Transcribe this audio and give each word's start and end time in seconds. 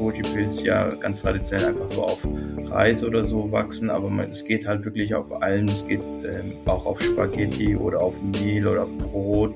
Koji-Pilz 0.00 0.62
ja 0.62 0.88
ganz 0.88 1.20
traditionell 1.20 1.66
einfach 1.66 1.94
nur 1.94 2.04
auf 2.04 2.26
Reis 2.70 3.04
oder 3.04 3.22
so 3.22 3.52
wachsen, 3.52 3.90
aber 3.90 4.08
man, 4.08 4.30
es 4.30 4.42
geht 4.42 4.66
halt 4.66 4.84
wirklich 4.84 5.14
auf 5.14 5.42
allen. 5.42 5.68
Es 5.68 5.86
geht 5.86 6.02
ähm, 6.24 6.52
auch 6.64 6.86
auf 6.86 7.00
Spaghetti 7.02 7.76
oder 7.76 8.00
auf 8.00 8.14
Mehl 8.22 8.66
oder 8.66 8.86
Brot. 8.86 9.54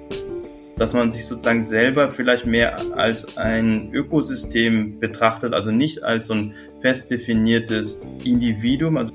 Dass 0.76 0.92
man 0.92 1.10
sich 1.10 1.24
sozusagen 1.24 1.64
selber 1.64 2.10
vielleicht 2.10 2.46
mehr 2.46 2.76
als 2.96 3.36
ein 3.38 3.90
Ökosystem 3.92 4.98
betrachtet, 4.98 5.54
also 5.54 5.70
nicht 5.70 6.02
als 6.02 6.26
so 6.26 6.34
ein 6.34 6.52
fest 6.82 7.10
definiertes 7.10 7.98
Individuum. 8.24 8.96
Also 8.96 9.14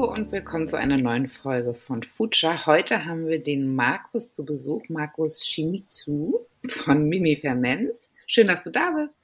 Hallo 0.00 0.14
und 0.14 0.32
willkommen 0.32 0.66
zu 0.66 0.78
einer 0.78 0.96
neuen 0.96 1.28
Folge 1.28 1.74
von 1.74 2.02
Future. 2.02 2.64
Heute 2.64 3.04
haben 3.04 3.26
wir 3.26 3.38
den 3.38 3.76
Markus 3.76 4.34
zu 4.34 4.46
Besuch, 4.46 4.88
Markus 4.88 5.46
Shimizu 5.46 6.40
von 6.68 7.06
Mimi 7.06 7.36
Ferments. 7.36 7.98
Schön, 8.26 8.46
dass 8.46 8.62
du 8.62 8.70
da 8.70 8.92
bist. 8.92 9.14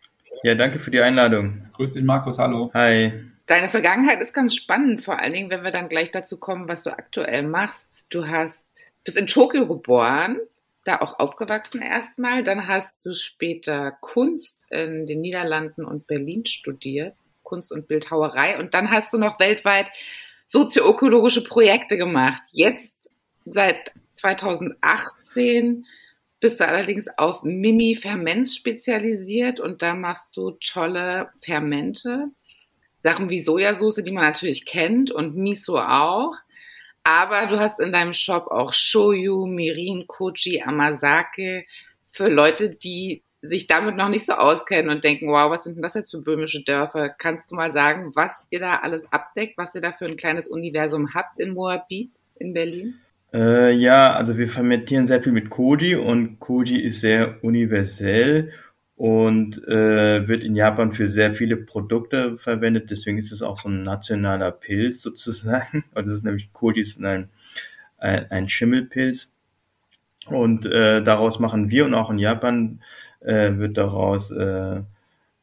Ja, 0.43 0.55
danke 0.55 0.79
für 0.79 0.91
die 0.91 1.01
Einladung. 1.01 1.63
Grüß 1.73 1.93
dich, 1.93 2.05
Markus. 2.05 2.39
Hallo. 2.39 2.71
Hi. 2.75 3.11
Deine 3.47 3.71
Vergangenheit 3.71 4.21
ist 4.21 4.35
ganz 4.35 4.55
spannend, 4.55 5.01
vor 5.01 5.19
allen 5.19 5.33
Dingen, 5.33 5.49
wenn 5.49 5.65
wir 5.65 5.71
dann 5.71 5.89
gleich 5.89 6.11
dazu 6.11 6.37
kommen, 6.37 6.69
was 6.69 6.83
du 6.83 6.91
aktuell 6.91 7.45
machst. 7.45 8.05
Du 8.11 8.29
hast, 8.29 8.67
bist 9.03 9.19
in 9.19 9.29
Tokio 9.29 9.67
geboren, 9.67 10.37
da 10.85 11.01
auch 11.01 11.19
aufgewachsen 11.19 11.81
erstmal. 11.81 12.45
Dann 12.45 12.69
hast 12.69 12.99
du 13.03 13.15
später 13.15 13.93
Kunst 14.03 14.59
in 14.69 15.07
den 15.07 15.23
Niederlanden 15.23 15.87
und 15.87 16.07
Berlin 16.07 16.45
studiert, 16.45 17.15
Kunst 17.45 17.73
und 17.73 17.89
Bildhauerei. 17.89 18.59
Und 18.59 18.75
dann 18.75 18.91
hast 18.91 19.15
du 19.15 19.17
noch 19.17 19.41
weltweit 19.41 19.87
sozioökologische 20.47 21.45
Projekte 21.45 21.97
gemacht. 21.97 22.43
Jetzt 22.53 22.95
seit 23.45 23.93
2018 24.17 25.87
bist 26.41 26.61
du 26.61 26.69
allerdings 26.69 27.09
auf 27.17 27.43
Mimi 27.43 27.95
Ferments 27.95 28.55
spezialisiert 28.55 29.61
und 29.61 29.83
da 29.83 29.95
machst 29.95 30.37
du 30.37 30.53
tolle 30.53 31.31
Fermente. 31.41 32.31
Sachen 32.99 33.31
wie 33.31 33.41
Sojasauce, 33.41 33.97
die 33.97 34.13
man 34.13 34.25
natürlich 34.25 34.67
kennt 34.67 35.11
und 35.11 35.37
Miso 35.37 35.79
auch. 35.79 36.35
Aber 37.05 37.47
du 37.47 37.61
hast 37.61 37.79
in 37.79 37.93
deinem 37.93 38.13
Shop 38.13 38.49
auch 38.49 38.73
Shoyu, 38.73 39.47
Mirin, 39.47 40.07
Koji, 40.09 40.63
Amazake 40.63 41.65
für 42.11 42.29
Leute, 42.29 42.71
die 42.71 43.23
sich 43.49 43.67
damit 43.67 43.97
noch 43.97 44.09
nicht 44.09 44.27
so 44.27 44.33
auskennen 44.35 44.91
und 44.91 45.05
denken, 45.05 45.29
wow, 45.29 45.51
was 45.51 45.65
sind 45.65 45.77
denn 45.77 45.83
das 45.83 45.95
jetzt 45.95 46.11
für 46.11 46.21
böhmische 46.21 46.65
Dörfer? 46.65 47.09
Kannst 47.09 47.51
du 47.51 47.55
mal 47.55 47.73
sagen, 47.73 48.13
was 48.15 48.47
ihr 48.51 48.61
da 48.61 48.77
alles 48.77 49.11
abdeckt, 49.13 49.59
was 49.59 49.75
ihr 49.75 49.81
da 49.81 49.93
für 49.93 50.07
ein 50.07 50.17
kleines 50.17 50.49
Universum 50.49 51.15
habt 51.15 51.39
in 51.39 51.55
Moabit 51.55 52.11
in 52.37 52.53
Berlin? 52.55 52.95
Äh, 53.33 53.73
ja, 53.73 54.13
also 54.13 54.39
wir 54.39 54.49
fermentieren 54.49 55.07
sehr 55.07 55.23
viel 55.23 55.33
mit 55.33 55.51
Koji 55.51 55.97
und 55.97 56.39
Koji 56.41 56.81
ist 56.81 57.01
sehr 57.01 57.43
universell 57.43 58.53
und 58.97 59.63
äh, 59.69 60.27
wird 60.27 60.43
in 60.43 60.55
Japan 60.55 60.95
für 60.95 61.07
sehr 61.07 61.35
viele 61.35 61.57
Produkte 61.57 62.39
verwendet. 62.39 62.91
Deswegen 62.91 63.19
ist 63.19 63.33
es 63.33 63.43
auch 63.43 63.59
so 63.59 63.69
ein 63.69 63.85
nationaler 63.85 64.53
Pilz 64.53 65.03
sozusagen. 65.03 65.85
Also 65.95 66.11
das 66.11 66.19
ist 66.19 66.25
nämlich 66.25 66.53
Koji 66.53 66.81
ist 66.81 66.99
ein, 67.03 67.29
ein, 67.99 68.31
ein 68.31 68.49
Schimmelpilz. 68.49 69.33
Und 70.27 70.67
äh, 70.67 71.03
daraus 71.03 71.39
machen 71.39 71.71
wir 71.71 71.85
und 71.85 71.95
auch 71.95 72.11
in 72.11 72.19
Japan 72.19 72.81
äh, 73.21 73.57
wird 73.57 73.77
daraus 73.77 74.31
äh, 74.31 74.81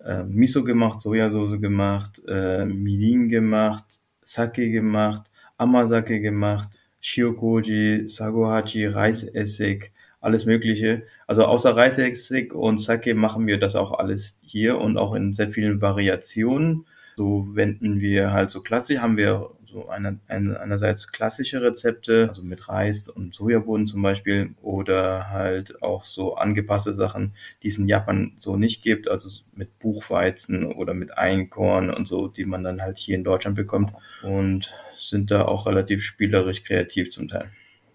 äh, 0.03 0.23
Miso 0.25 0.63
gemacht, 0.63 1.01
Sojasauce 1.01 1.59
gemacht, 1.59 2.21
äh, 2.27 2.65
Mirin 2.65 3.29
gemacht, 3.29 3.99
Sake 4.23 4.69
gemacht, 4.69 5.29
Amazake 5.57 6.19
gemacht, 6.19 6.69
Shiokoji, 7.01 8.07
Sagohachi, 8.07 8.85
Reisessig, 8.87 9.91
alles 10.21 10.45
Mögliche. 10.45 11.03
Also 11.27 11.45
außer 11.45 11.75
Reisessig 11.75 12.53
und 12.53 12.79
Sake 12.79 13.13
machen 13.15 13.47
wir 13.47 13.59
das 13.59 13.75
auch 13.75 13.91
alles 13.93 14.37
hier 14.41 14.77
und 14.79 14.97
auch 14.97 15.13
in 15.13 15.33
sehr 15.33 15.51
vielen 15.51 15.81
Variationen. 15.81 16.85
So 17.17 17.47
wenden 17.53 17.99
wir 17.99 18.31
halt 18.31 18.49
so 18.49 18.61
klassisch, 18.61 18.99
haben 18.99 19.17
wir 19.17 19.51
so 19.73 19.89
einer, 19.89 20.15
einerseits 20.27 21.11
klassische 21.11 21.61
Rezepte, 21.61 22.27
also 22.29 22.43
mit 22.43 22.69
Reis 22.69 23.09
und 23.09 23.33
Sojabohnen 23.33 23.87
zum 23.87 24.03
Beispiel, 24.03 24.51
oder 24.61 25.29
halt 25.31 25.81
auch 25.81 26.03
so 26.03 26.35
angepasste 26.35 26.93
Sachen, 26.93 27.33
die 27.63 27.69
es 27.69 27.77
in 27.79 27.87
Japan 27.87 28.33
so 28.37 28.55
nicht 28.55 28.83
gibt, 28.83 29.07
also 29.07 29.29
mit 29.55 29.79
Buchweizen 29.79 30.71
oder 30.71 30.93
mit 30.93 31.17
Einkorn 31.17 31.89
und 31.89 32.07
so, 32.07 32.27
die 32.27 32.45
man 32.45 32.63
dann 32.63 32.81
halt 32.81 32.99
hier 32.99 33.15
in 33.15 33.23
Deutschland 33.23 33.55
bekommt 33.55 33.91
und 34.21 34.71
sind 34.95 35.31
da 35.31 35.45
auch 35.45 35.65
relativ 35.65 36.03
spielerisch 36.03 36.63
kreativ 36.63 37.09
zum 37.09 37.27
Teil. 37.27 37.49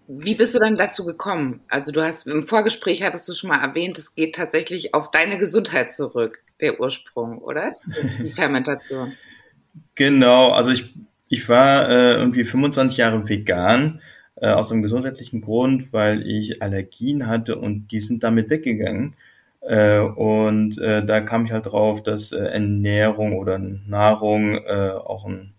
Wie 0.09 0.35
bist 0.35 0.55
du 0.55 0.59
dann 0.59 0.75
dazu 0.75 1.05
gekommen? 1.05 1.61
Also 1.69 1.91
du 1.91 2.03
hast 2.03 2.27
im 2.27 2.45
Vorgespräch 2.45 3.03
hattest 3.03 3.29
du 3.29 3.33
schon 3.33 3.49
mal 3.49 3.61
erwähnt, 3.61 3.97
es 3.97 4.15
geht 4.15 4.35
tatsächlich 4.35 4.93
auf 4.93 5.11
deine 5.11 5.37
Gesundheit 5.37 5.93
zurück, 5.95 6.39
der 6.59 6.79
Ursprung, 6.79 7.37
oder? 7.37 7.75
Die 8.21 8.31
Fermentation. 8.31 9.13
Genau, 9.95 10.49
also 10.49 10.71
ich 10.71 10.95
ich 11.29 11.47
war 11.47 11.89
äh, 11.89 12.13
irgendwie 12.15 12.43
25 12.43 12.97
Jahre 12.97 13.29
vegan, 13.29 14.01
äh, 14.35 14.49
aus 14.49 14.71
einem 14.71 14.81
gesundheitlichen 14.81 15.41
Grund, 15.41 15.93
weil 15.93 16.27
ich 16.27 16.61
Allergien 16.61 17.27
hatte 17.27 17.57
und 17.57 17.91
die 17.91 17.99
sind 17.99 18.23
damit 18.23 18.49
weggegangen. 18.49 19.15
Äh, 19.61 19.99
und 19.99 20.77
äh, 20.79 21.05
da 21.05 21.21
kam 21.21 21.45
ich 21.45 21.51
halt 21.51 21.67
drauf, 21.67 22.01
dass 22.03 22.31
äh, 22.31 22.39
Ernährung 22.39 23.37
oder 23.37 23.59
Nahrung 23.59 24.57
äh, 24.57 24.91
auch 24.91 25.25
ein, 25.25 25.53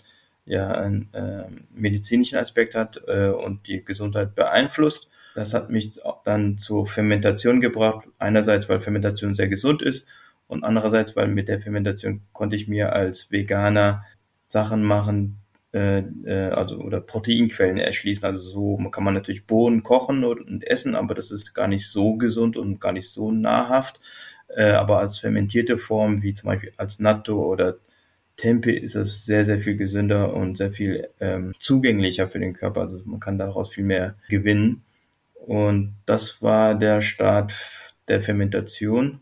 ja, 0.47 0.73
einen 0.73 1.13
äh, 1.13 1.45
medizinischen 1.73 2.39
Aspekt 2.39 2.75
hat 2.75 3.03
äh, 3.07 3.29
und 3.29 3.67
die 3.69 3.85
Gesundheit 3.85 4.35
beeinflusst. 4.35 5.09
Das 5.35 5.55
hat 5.55 5.71
mich 5.71 5.93
dann 6.25 6.59
zur 6.59 6.87
Fermentation 6.87 7.61
gebracht. 7.61 8.09
Einerseits, 8.19 8.69
weil 8.69 8.81
Fermentation 8.81 9.35
sehr 9.37 9.49
gesund 9.49 9.83
ist 9.83 10.09
und 10.49 10.65
andererseits, 10.65 11.15
weil 11.15 11.29
mit 11.29 11.49
der 11.49 11.61
Fermentation 11.61 12.23
konnte 12.33 12.57
ich 12.57 12.67
mir 12.67 12.93
als 12.93 13.31
Veganer 13.31 14.05
Sachen 14.49 14.83
machen, 14.83 15.40
also 15.73 16.79
oder 16.79 17.01
Proteinquellen 17.01 17.79
erschließen. 17.79 18.25
Also 18.25 18.43
so 18.43 18.91
kann 18.91 19.05
man 19.05 19.15
natürlich 19.15 19.47
Bohnen 19.47 19.83
kochen 19.83 20.25
und, 20.25 20.67
essen, 20.67 20.97
aber 20.97 21.15
das 21.15 21.31
ist 21.31 21.55
gar 21.55 21.69
nicht 21.69 21.89
so 21.89 22.17
gesund 22.17 22.57
und 22.57 22.81
gar 22.81 22.93
nicht 22.93 23.09
so 23.09 23.31
nahrhaft. 23.31 24.01
Äh, 24.57 24.73
aber 24.73 24.99
als 24.99 25.19
fermentierte 25.19 25.79
Form, 25.79 26.23
wie 26.23 26.35
zum 26.35 26.49
Beispiel 26.49 26.73
als 26.77 26.99
Natto 26.99 27.41
oder 27.45 27.77
Tempe, 28.37 28.73
ist 28.73 28.95
es 28.97 29.25
sehr, 29.25 29.45
sehr 29.45 29.61
viel 29.61 29.77
gesünder 29.77 30.35
und 30.35 30.57
sehr 30.57 30.73
viel 30.73 31.09
ähm, 31.21 31.53
zugänglicher 31.59 32.29
für 32.29 32.41
den 32.41 32.55
Körper. 32.55 32.83
Also 32.83 33.03
man 33.05 33.21
kann 33.21 33.39
daraus 33.39 33.71
viel 33.71 33.85
mehr 33.85 34.17
gewinnen. 34.29 34.83
Und 35.35 35.95
das 36.07 36.43
war 36.43 36.75
der 36.75 37.01
Start 37.01 37.55
der 38.09 38.23
Fermentation. 38.23 39.21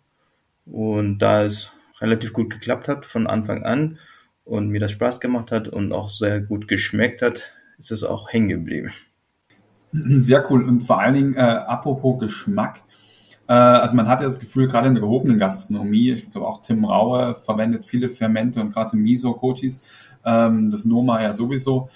Und 0.66 1.18
da 1.18 1.44
es 1.44 1.72
relativ 2.00 2.32
gut 2.32 2.50
geklappt 2.50 2.88
hat 2.88 3.06
von 3.06 3.26
Anfang 3.26 3.64
an, 3.64 3.98
und 4.48 4.68
mir 4.70 4.80
das 4.80 4.92
Spaß 4.92 5.20
gemacht 5.20 5.52
hat 5.52 5.68
und 5.68 5.92
auch 5.92 6.08
sehr 6.08 6.40
gut 6.40 6.68
geschmeckt 6.68 7.22
hat, 7.22 7.52
ist 7.78 7.92
es 7.92 8.02
auch 8.02 8.32
hängen 8.32 8.48
geblieben. 8.48 8.90
Sehr 9.92 10.50
cool 10.50 10.64
und 10.64 10.82
vor 10.82 11.00
allen 11.00 11.14
Dingen 11.14 11.34
äh, 11.34 11.40
apropos 11.40 12.18
Geschmack. 12.18 12.82
Äh, 13.46 13.52
also 13.52 13.96
man 13.96 14.08
hat 14.08 14.20
ja 14.20 14.26
das 14.26 14.40
Gefühl, 14.40 14.66
gerade 14.66 14.88
in 14.88 14.94
der 14.94 15.02
gehobenen 15.02 15.38
Gastronomie, 15.38 16.12
ich 16.12 16.30
glaube 16.30 16.46
auch 16.46 16.62
Tim 16.62 16.84
Raue 16.84 17.34
verwendet 17.34 17.84
viele 17.84 18.08
Fermente 18.08 18.60
und 18.60 18.72
gerade 18.72 18.90
so 18.90 18.96
Miso-Kochis, 18.96 19.80
ähm, 20.24 20.70
das 20.70 20.84
Noma 20.84 21.22
ja 21.22 21.32
sowieso. 21.32 21.88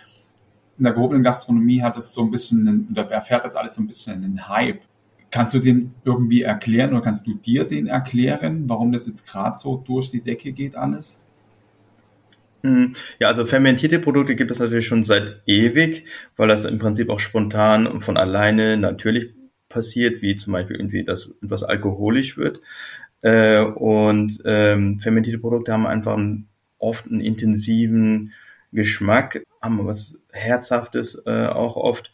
In 0.79 0.85
der 0.85 0.93
gehobenen 0.93 1.23
Gastronomie 1.23 1.83
hat 1.83 1.97
es 1.97 2.13
so 2.13 2.23
ein 2.23 2.31
bisschen, 2.31 2.89
oder 2.91 3.11
erfährt 3.11 3.45
das 3.45 3.57
alles 3.57 3.75
so 3.75 3.83
ein 3.83 3.87
bisschen 3.87 4.25
einen 4.25 4.49
Hype. 4.49 4.83
Kannst 5.31 5.55
du 5.55 5.59
den 5.59 5.95
irgendwie 6.05 6.43
erklären 6.43 6.91
oder 6.91 7.01
kannst 7.01 7.27
du 7.27 7.35
dir 7.35 7.65
den 7.65 7.87
erklären, 7.87 8.69
warum 8.69 8.93
das 8.93 9.07
jetzt 9.07 9.27
gerade 9.27 9.57
so 9.57 9.77
durch 9.77 10.11
die 10.11 10.23
Decke 10.23 10.53
geht 10.53 10.77
alles? 10.77 11.23
Mhm. 12.63 12.95
Ja, 13.19 13.29
also 13.29 13.47
fermentierte 13.47 13.99
Produkte 13.99 14.37
gibt 14.37 14.51
es 14.51 14.61
natürlich 14.61 14.87
schon 14.87 15.05
seit 15.05 15.43
ewig, 15.47 16.07
weil 16.37 16.49
das 16.49 16.65
im 16.65 16.79
Prinzip 16.79 17.11
auch 17.11 17.21
spontan 17.21 17.87
und 17.87 18.05
von 18.05 18.17
alleine 18.17 18.77
natürlich 18.77 19.31
passiert, 19.69 20.23
wie 20.23 20.37
zum 20.37 20.53
Beispiel 20.53 20.77
irgendwie, 20.77 21.05
dass 21.05 21.35
etwas 21.43 21.65
alkoholisch 21.65 22.37
wird. 22.37 22.61
Äh, 23.23 23.63
und 23.63 24.41
ähm, 24.45 25.01
fermentierte 25.01 25.39
Produkte 25.39 25.73
haben 25.73 25.87
einfach 25.87 26.15
einen, 26.17 26.49
oft 26.79 27.07
einen 27.07 27.21
intensiven 27.21 28.33
Geschmack, 28.73 29.45
haben 29.61 29.85
was 29.87 30.19
Herzhaftes 30.33 31.23
äh, 31.27 31.47
auch 31.47 31.77
oft. 31.77 32.13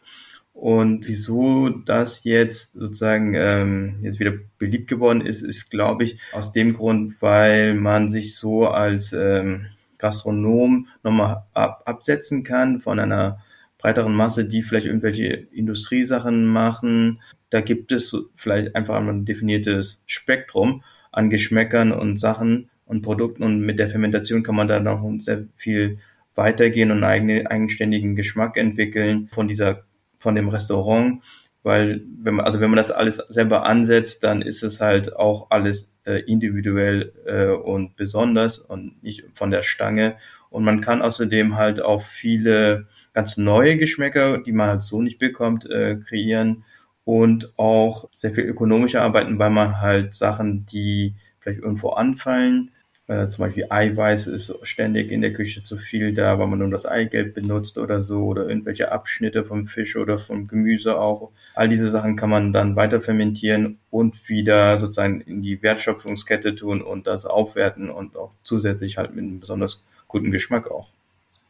Und 0.52 1.06
wieso 1.06 1.68
das 1.68 2.24
jetzt 2.24 2.72
sozusagen 2.72 3.34
ähm, 3.36 4.00
jetzt 4.02 4.18
wieder 4.18 4.32
beliebt 4.58 4.88
geworden 4.88 5.20
ist, 5.24 5.42
ist, 5.42 5.70
glaube 5.70 6.04
ich, 6.04 6.18
aus 6.32 6.52
dem 6.52 6.74
Grund, 6.74 7.14
weil 7.20 7.74
man 7.74 8.10
sich 8.10 8.34
so 8.34 8.66
als 8.66 9.12
ähm, 9.12 9.66
Gastronom 9.98 10.88
nochmal 11.02 11.44
ab, 11.54 11.82
absetzen 11.86 12.44
kann 12.44 12.80
von 12.80 12.98
einer 12.98 13.40
breiteren 13.78 14.14
Masse, 14.14 14.44
die 14.44 14.62
vielleicht 14.62 14.86
irgendwelche 14.86 15.26
Industriesachen 15.26 16.46
machen. 16.46 17.20
Da 17.50 17.60
gibt 17.60 17.92
es 17.92 18.16
vielleicht 18.36 18.74
einfach 18.74 18.96
ein 18.96 19.24
definiertes 19.24 20.00
Spektrum 20.06 20.82
an 21.12 21.30
Geschmäckern 21.30 21.92
und 21.92 22.18
Sachen 22.18 22.70
und 22.86 23.02
Produkten 23.02 23.42
und 23.42 23.60
mit 23.60 23.78
der 23.78 23.90
Fermentation 23.90 24.42
kann 24.42 24.56
man 24.56 24.68
da 24.68 24.80
noch 24.80 25.04
sehr 25.20 25.44
viel 25.56 25.98
weitergehen 26.34 26.90
und 26.90 27.04
einen 27.04 27.46
eigenständigen 27.46 28.16
Geschmack 28.16 28.56
entwickeln 28.56 29.28
von 29.30 29.48
dieser 29.48 29.84
von 30.20 30.34
dem 30.34 30.48
Restaurant, 30.48 31.22
weil 31.68 32.00
wenn 32.22 32.36
man 32.36 32.46
also 32.46 32.60
wenn 32.60 32.70
man 32.70 32.78
das 32.78 32.90
alles 32.90 33.16
selber 33.28 33.66
ansetzt, 33.66 34.24
dann 34.24 34.40
ist 34.40 34.62
es 34.62 34.80
halt 34.80 35.14
auch 35.14 35.50
alles 35.50 35.92
äh, 36.06 36.20
individuell 36.20 37.12
äh, 37.26 37.48
und 37.48 37.94
besonders 37.94 38.58
und 38.58 39.02
nicht 39.02 39.24
von 39.34 39.50
der 39.50 39.62
Stange. 39.62 40.16
Und 40.48 40.64
man 40.64 40.80
kann 40.80 41.02
außerdem 41.02 41.56
halt 41.56 41.82
auch 41.82 42.00
viele 42.00 42.86
ganz 43.12 43.36
neue 43.36 43.76
Geschmäcker, 43.76 44.38
die 44.38 44.52
man 44.52 44.70
halt 44.70 44.82
so 44.82 45.02
nicht 45.02 45.18
bekommt, 45.18 45.68
äh, 45.70 45.96
kreieren 45.96 46.64
und 47.04 47.52
auch 47.58 48.08
sehr 48.14 48.34
viel 48.34 48.44
ökonomischer 48.44 49.02
arbeiten, 49.02 49.38
weil 49.38 49.50
man 49.50 49.82
halt 49.82 50.14
Sachen, 50.14 50.64
die 50.64 51.16
vielleicht 51.38 51.60
irgendwo 51.60 51.90
anfallen, 51.90 52.70
äh, 53.08 53.26
zum 53.28 53.46
Beispiel 53.46 53.66
Eiweiß 53.70 54.26
ist 54.26 54.54
ständig 54.62 55.10
in 55.10 55.22
der 55.22 55.32
Küche 55.32 55.62
zu 55.62 55.78
viel 55.78 56.12
da, 56.12 56.38
weil 56.38 56.46
man 56.46 56.58
nur 56.58 56.70
das 56.70 56.84
Eigelb 56.84 57.34
benutzt 57.34 57.78
oder 57.78 58.02
so 58.02 58.26
oder 58.26 58.46
irgendwelche 58.46 58.92
Abschnitte 58.92 59.44
vom 59.44 59.66
Fisch 59.66 59.96
oder 59.96 60.18
vom 60.18 60.46
Gemüse 60.46 61.00
auch. 61.00 61.30
All 61.54 61.70
diese 61.70 61.90
Sachen 61.90 62.16
kann 62.16 62.28
man 62.28 62.52
dann 62.52 62.76
weiter 62.76 63.00
fermentieren 63.00 63.78
und 63.90 64.28
wieder 64.28 64.78
sozusagen 64.78 65.22
in 65.22 65.40
die 65.40 65.62
Wertschöpfungskette 65.62 66.54
tun 66.54 66.82
und 66.82 67.06
das 67.06 67.24
aufwerten 67.24 67.88
und 67.88 68.16
auch 68.16 68.32
zusätzlich 68.42 68.98
halt 68.98 69.14
mit 69.14 69.24
einem 69.24 69.40
besonders 69.40 69.82
guten 70.06 70.30
Geschmack 70.30 70.70
auch. 70.70 70.88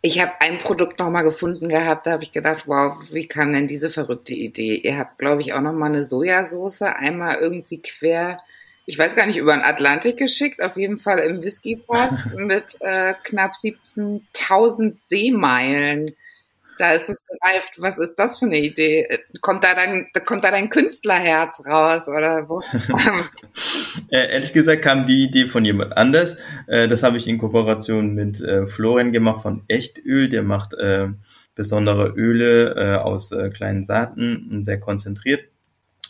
Ich 0.00 0.20
habe 0.20 0.30
ein 0.38 0.58
Produkt 0.58 1.00
nochmal 1.00 1.24
gefunden 1.24 1.68
gehabt, 1.68 2.06
da 2.06 2.12
habe 2.12 2.22
ich 2.22 2.30
gedacht, 2.30 2.68
wow, 2.68 2.98
wie 3.10 3.26
kam 3.26 3.52
denn 3.52 3.66
diese 3.66 3.90
verrückte 3.90 4.32
Idee? 4.32 4.76
Ihr 4.76 4.96
habt, 4.96 5.18
glaube 5.18 5.40
ich, 5.40 5.54
auch 5.54 5.60
nochmal 5.60 5.88
eine 5.88 6.04
Sojasauce 6.04 6.82
einmal 6.82 7.38
irgendwie 7.40 7.82
quer 7.82 8.38
ich 8.88 8.98
weiß 8.98 9.16
gar 9.16 9.26
nicht, 9.26 9.36
über 9.36 9.52
den 9.52 9.62
Atlantik 9.62 10.16
geschickt, 10.16 10.62
auf 10.62 10.78
jeden 10.78 10.96
Fall 10.98 11.18
im 11.18 11.42
Whiskyfass 11.42 12.30
mit 12.36 12.78
äh, 12.80 13.12
knapp 13.22 13.52
17.000 13.52 14.94
Seemeilen. 14.98 16.12
Da 16.78 16.92
ist 16.92 17.10
es 17.10 17.22
gereift. 17.26 17.74
Was 17.78 17.98
ist 17.98 18.14
das 18.16 18.38
für 18.38 18.46
eine 18.46 18.58
Idee? 18.58 19.06
Kommt 19.42 19.62
da 19.62 19.74
dein, 19.74 20.06
kommt 20.24 20.42
da 20.42 20.50
dein 20.50 20.70
Künstlerherz 20.70 21.60
raus 21.66 22.08
oder 22.08 22.48
wo? 22.48 22.62
äh, 24.10 24.32
ehrlich 24.32 24.54
gesagt 24.54 24.80
kam 24.80 25.06
die 25.06 25.24
Idee 25.24 25.48
von 25.48 25.66
jemand 25.66 25.94
anders. 25.94 26.38
Äh, 26.66 26.88
das 26.88 27.02
habe 27.02 27.18
ich 27.18 27.28
in 27.28 27.36
Kooperation 27.36 28.14
mit 28.14 28.40
äh, 28.40 28.68
Florian 28.68 29.12
gemacht 29.12 29.42
von 29.42 29.64
Echtöl. 29.68 30.30
Der 30.30 30.42
macht 30.42 30.72
äh, 30.72 31.08
besondere 31.54 32.14
Öle 32.16 32.74
äh, 32.74 32.96
aus 32.96 33.32
äh, 33.32 33.50
kleinen 33.50 33.84
Saaten 33.84 34.48
und 34.50 34.64
sehr 34.64 34.80
konzentriert 34.80 35.42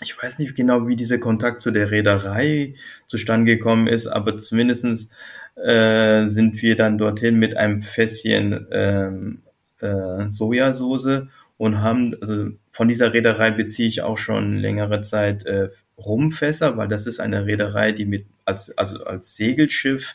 ich 0.01 0.21
weiß 0.21 0.39
nicht 0.39 0.55
genau, 0.55 0.87
wie 0.87 0.97
dieser 0.97 1.19
Kontakt 1.19 1.63
zu 1.63 1.71
der 1.71 1.91
Reederei 1.91 2.75
zustande 3.07 3.57
gekommen 3.57 3.87
ist, 3.87 4.07
aber 4.07 4.39
zumindestens 4.39 5.09
äh, 5.57 6.27
sind 6.27 6.63
wir 6.63 6.77
dann 6.77 6.99
dorthin 6.99 7.39
mit 7.39 7.57
einem 7.57 7.83
Fässchen 7.83 8.67
ähm, 8.71 9.43
äh, 9.81 10.31
Sojasauce 10.31 11.27
und 11.57 11.83
haben, 11.83 12.15
also 12.21 12.51
von 12.71 12.89
dieser 12.89 13.13
Reederei 13.13 13.51
beziehe 13.51 13.89
ich 13.89 14.03
auch 14.03 14.19
schon 14.19 14.57
längere 14.57 15.03
Zeit 15.03 15.45
äh, 15.47 15.71
Rumfässer, 15.99 16.77
weil 16.77 16.89
das 16.89 17.07
ist 17.07 17.19
eine 17.19 17.47
Reederei, 17.47 17.93
die 17.93 18.05
mit 18.05 18.27
als, 18.45 18.77
also 18.79 19.05
als 19.05 19.35
Segelschiff, 19.35 20.15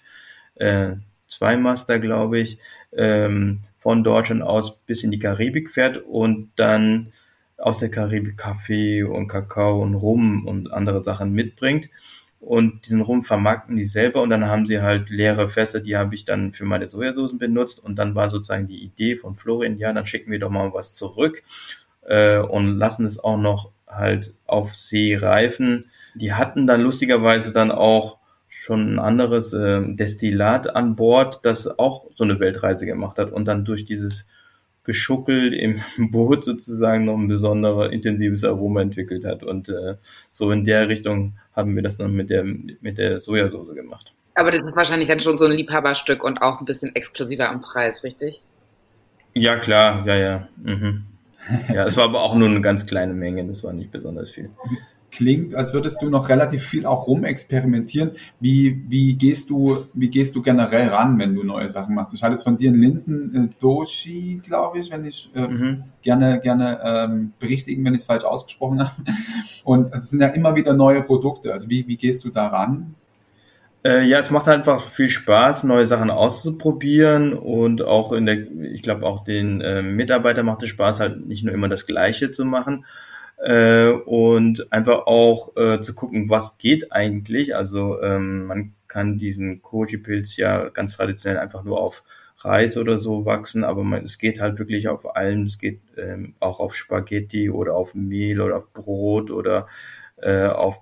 äh, 0.56 0.94
Zweimaster, 1.27 2.00
glaube 2.00 2.39
ich, 2.39 2.57
ähm, 2.94 3.59
von 3.79 4.03
Deutschland 4.03 4.41
aus 4.41 4.79
bis 4.86 5.03
in 5.03 5.12
die 5.12 5.19
Karibik 5.19 5.71
fährt 5.71 5.97
und 5.97 6.51
dann 6.56 7.12
aus 7.63 7.80
der 7.80 7.89
Karibik 7.89 8.38
Kaffee 8.38 9.04
und 9.04 9.30
Kakao 9.30 9.81
und 9.81 9.95
Rum 9.95 10.45
und 10.45 10.74
andere 10.74 11.01
Sachen 11.01 11.31
mitbringt. 11.31 11.89
Und 12.42 12.86
diesen 12.86 13.00
Rum 13.00 13.24
vermarkten 13.24 13.77
die 13.77 13.86
selber 13.86 14.21
und 14.21 14.30
dann 14.30 14.48
haben 14.48 14.65
sie 14.65 14.81
halt 14.81 15.10
leere 15.10 15.50
Fässer, 15.50 15.80
die 15.80 15.95
habe 15.95 16.13
ich 16.13 16.25
dann 16.25 16.51
für 16.51 16.65
meine 16.65 16.89
Sojasoßen 16.89 17.39
benutzt 17.39 17.81
und 17.81 17.95
dann 17.95 18.15
war 18.15 18.30
sozusagen 18.30 18.68
die 18.68 18.83
Idee 18.83 19.15
von 19.15 19.38
Florian, 19.38 19.77
ja, 19.77 19.94
dann 19.94 20.06
schicken 20.06 20.30
wir 20.30 20.39
doch 20.39 20.50
mal 20.50 20.74
was 20.74 20.92
zurück 20.92 21.42
äh, 22.01 22.39
und 22.39 22.77
lassen 22.77 23.06
es 23.06 23.18
auch 23.18 23.38
noch 23.38 23.71
halt 23.88 24.33
auf 24.45 24.75
See 24.75 25.15
reifen. 25.15 25.86
Die 26.15 26.33
hatten 26.33 26.68
dann 26.68 26.81
lustigerweise 26.81 27.54
dann 27.54 27.71
auch 27.71 28.18
schon 28.50 28.95
ein 28.95 29.00
anderes 29.00 29.54
äh, 29.54 29.81
Destillat 29.95 30.75
an 30.75 30.98
Bord, 30.98 31.45
das 31.45 31.80
auch 31.80 32.07
so 32.13 32.25
eine 32.25 32.42
Weltreise 32.42 32.86
gemacht 32.86 33.19
hat 33.19 33.31
und 33.31 33.45
dann 33.45 33.63
durch 33.63 33.86
dieses 33.86 34.25
geschuckelt 34.83 35.53
im 35.53 35.81
Boot 36.12 36.44
sozusagen 36.44 37.06
noch 37.06 37.18
ein 37.18 37.27
besonderes 37.27 37.91
intensives 37.91 38.44
Aroma 38.44 38.81
entwickelt 38.81 39.25
hat. 39.25 39.44
Und 39.44 39.69
äh, 39.69 39.95
so 40.31 40.51
in 40.51 40.65
der 40.65 40.88
Richtung 40.89 41.33
haben 41.53 41.75
wir 41.75 41.83
das 41.83 41.97
dann 41.97 42.13
mit 42.13 42.30
der, 42.30 42.44
mit 42.44 42.97
der 42.97 43.19
Sojasauce 43.19 43.74
gemacht. 43.74 44.13
Aber 44.35 44.51
das 44.51 44.68
ist 44.68 44.75
wahrscheinlich 44.75 45.09
dann 45.09 45.19
schon 45.19 45.38
so 45.38 45.45
ein 45.45 45.51
Liebhaberstück 45.51 46.24
und 46.24 46.41
auch 46.41 46.59
ein 46.59 46.65
bisschen 46.65 46.95
exklusiver 46.95 47.50
am 47.50 47.62
Preis, 47.62 48.03
richtig? 48.03 48.41
Ja, 49.33 49.57
klar, 49.57 50.06
ja, 50.07 50.15
ja. 50.15 50.47
Mhm. 50.57 51.03
Ja, 51.74 51.86
es 51.86 51.97
war 51.97 52.06
aber 52.06 52.21
auch 52.21 52.36
nur 52.36 52.47
eine 52.47 52.62
ganz 52.62 52.86
kleine 52.86 53.13
Menge, 53.13 53.45
das 53.45 53.63
war 53.63 53.74
nicht 53.74 53.91
besonders 53.91 54.31
viel 54.31 54.50
klingt, 55.13 55.56
als 55.56 55.74
würdest 55.74 56.01
du 56.01 56.10
noch 56.10 56.30
relativ 56.30 56.63
viel 56.63 56.86
auch 56.86 57.07
rumexperimentieren. 57.07 58.12
Wie, 58.39 58.83
wie 58.89 59.13
gehst 59.15 59.50
du, 59.50 59.86
wie 59.94 60.10
gehst 60.10 60.36
du 60.36 60.42
generell 60.42 60.89
ran, 60.89 61.19
wenn 61.19 61.36
du 61.36 61.44
neue 61.44 61.69
Sachen 61.69 61.95
machst? 61.95 62.13
Ich 62.13 62.24
hatte 62.24 62.33
es 62.33 62.44
von 62.44 62.57
dir 62.57 62.69
in 62.69 62.75
Linsen 62.81 63.36
äh, 63.36 63.62
Doshi, 63.62 64.42
glaube 64.44 64.80
ich, 64.80 64.92
wenn 64.92 65.06
ich 65.06 65.30
äh, 65.36 65.48
mhm. 65.48 65.83
gerne, 66.01 66.39
gerne 66.42 66.80
ähm, 66.83 67.33
berichtigen, 67.39 67.86
wenn 67.86 67.94
ich 67.94 68.01
es 68.01 68.06
falsch 68.06 68.25
ausgesprochen 68.25 68.81
habe. 68.81 68.95
Und 69.63 69.94
es 69.94 70.10
sind 70.10 70.21
ja 70.21 70.27
immer 70.27 70.56
wieder 70.56 70.74
neue 70.74 71.04
Produkte. 71.04 71.54
Also 71.54 71.69
wie, 71.69 71.88
wie 71.88 71.98
gehst 71.98 72.25
du 72.25 72.30
da 72.30 72.48
ran? 72.48 72.95
Äh, 73.86 74.06
ja, 74.06 74.19
es 74.19 74.31
macht 74.31 74.48
einfach 74.48 74.92
viel 74.92 75.10
Spaß, 75.10 75.65
neue 75.65 75.86
Sachen 75.86 76.10
auszuprobieren 76.10 77.33
und 77.33 77.81
auch 77.81 78.13
in 78.13 78.25
der, 78.25 78.38
ich 78.71 78.81
glaube 78.81 79.05
auch 79.05 79.25
den 79.25 79.60
äh, 79.60 79.82
Mitarbeitern 79.82 80.46
macht 80.46 80.63
es 80.63 80.70
Spaß, 80.70 81.01
halt 81.01 81.27
nicht 81.27 81.43
nur 81.43 81.53
immer 81.53 81.67
das 81.67 81.86
Gleiche 81.86 82.32
zu 82.32 82.46
machen, 82.46 82.86
äh, 83.43 83.89
und 83.89 84.71
einfach 84.71 85.05
auch 85.05 85.55
äh, 85.57 85.81
zu 85.81 85.93
gucken, 85.93 86.29
was 86.29 86.57
geht 86.57 86.93
eigentlich. 86.93 87.55
Also 87.55 88.01
ähm, 88.01 88.45
man 88.45 88.73
kann 88.88 89.17
diesen 89.17 89.62
Koji-Pilz 89.62 90.38
ja 90.38 90.69
ganz 90.69 90.95
traditionell 90.95 91.39
einfach 91.39 91.63
nur 91.63 91.79
auf 91.79 92.03
Reis 92.38 92.77
oder 92.77 92.97
so 92.97 93.25
wachsen, 93.25 93.65
aber 93.65 93.83
man, 93.83 94.03
es 94.03 94.17
geht 94.17 94.39
halt 94.39 94.59
wirklich 94.59 94.88
auf 94.88 95.15
allem. 95.17 95.43
Es 95.43 95.59
geht 95.59 95.81
ähm, 95.97 96.35
auch 96.39 96.62
auf 96.62 96.73
Spaghetti 96.75 97.50
oder 97.50 97.75
auf 97.75 97.93
Mehl 97.95 98.39
oder 98.39 98.57
auf 98.57 98.71
Brot 98.71 99.29
oder 99.29 99.67
äh, 100.21 100.45
auf 100.45 100.77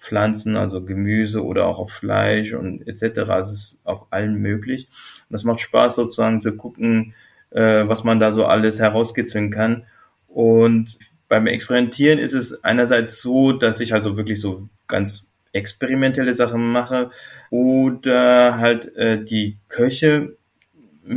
Pflanzen, 0.00 0.56
also 0.56 0.84
Gemüse 0.84 1.44
oder 1.44 1.66
auch 1.66 1.78
auf 1.78 1.92
Fleisch 1.92 2.52
und 2.52 2.86
etc. 2.88 3.18
Es 3.40 3.52
ist 3.52 3.80
auf 3.84 4.06
allen 4.10 4.36
möglich. 4.36 4.88
Und 5.28 5.34
das 5.34 5.44
macht 5.44 5.60
Spaß 5.60 5.94
sozusagen 5.94 6.40
zu 6.40 6.56
gucken, 6.56 7.14
äh, 7.50 7.86
was 7.86 8.02
man 8.02 8.18
da 8.18 8.32
so 8.32 8.44
alles 8.44 8.80
herauskitzeln 8.80 9.50
kann. 9.52 9.84
Und 10.28 10.98
beim 11.28 11.46
Experimentieren 11.46 12.18
ist 12.18 12.32
es 12.32 12.62
einerseits 12.64 13.20
so, 13.20 13.52
dass 13.52 13.80
ich 13.80 13.94
also 13.94 14.16
wirklich 14.16 14.40
so 14.40 14.68
ganz 14.86 15.26
experimentelle 15.52 16.34
Sachen 16.34 16.70
mache 16.70 17.10
oder 17.50 18.58
halt 18.58 18.94
äh, 18.96 19.24
die 19.24 19.56
Köche 19.68 20.36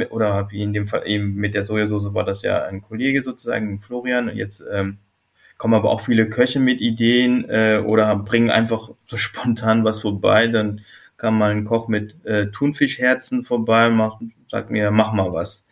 oder 0.09 0.49
wie 0.51 0.61
in 0.61 0.73
dem 0.73 0.87
Fall 0.87 1.03
eben 1.07 1.35
mit 1.35 1.55
der 1.55 1.63
Sojasauce 1.63 2.13
war 2.13 2.23
das 2.23 2.43
ja 2.43 2.63
ein 2.65 2.81
Kollege 2.81 3.21
sozusagen, 3.21 3.81
Florian. 3.81 4.35
Jetzt 4.35 4.63
ähm, 4.71 4.99
kommen 5.57 5.73
aber 5.73 5.89
auch 5.89 6.01
viele 6.01 6.29
Köche 6.29 6.59
mit 6.59 6.79
Ideen 6.79 7.49
äh, 7.49 7.81
oder 7.83 8.15
bringen 8.15 8.49
einfach 8.49 8.91
so 9.07 9.17
spontan 9.17 9.83
was 9.83 9.99
vorbei. 9.99 10.47
Dann 10.47 10.81
kam 11.17 11.37
mal 11.37 11.51
ein 11.51 11.65
Koch 11.65 11.87
mit 11.87 12.23
äh, 12.25 12.47
Thunfischherzen 12.47 13.45
vorbei, 13.45 13.89
macht, 13.89 14.23
sagt 14.49 14.71
mir, 14.71 14.91
mach 14.91 15.11
mal 15.11 15.33
was. 15.33 15.65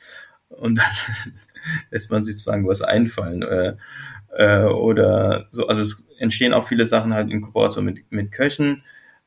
Und 0.49 0.75
dann 0.75 1.33
lässt 1.91 2.11
man 2.11 2.23
sich 2.23 2.35
sozusagen 2.35 2.67
was 2.67 2.81
einfallen. 2.81 3.43
Äh, 3.43 3.75
äh, 4.35 4.63
oder 4.63 5.47
so. 5.51 5.67
Also 5.67 5.81
es 5.81 6.03
entstehen 6.19 6.53
auch 6.53 6.67
viele 6.67 6.87
Sachen 6.87 7.13
halt 7.13 7.31
in 7.31 7.41
Kooperation 7.41 7.85
mit, 7.85 8.11
mit 8.11 8.31
Köchen. 8.31 8.83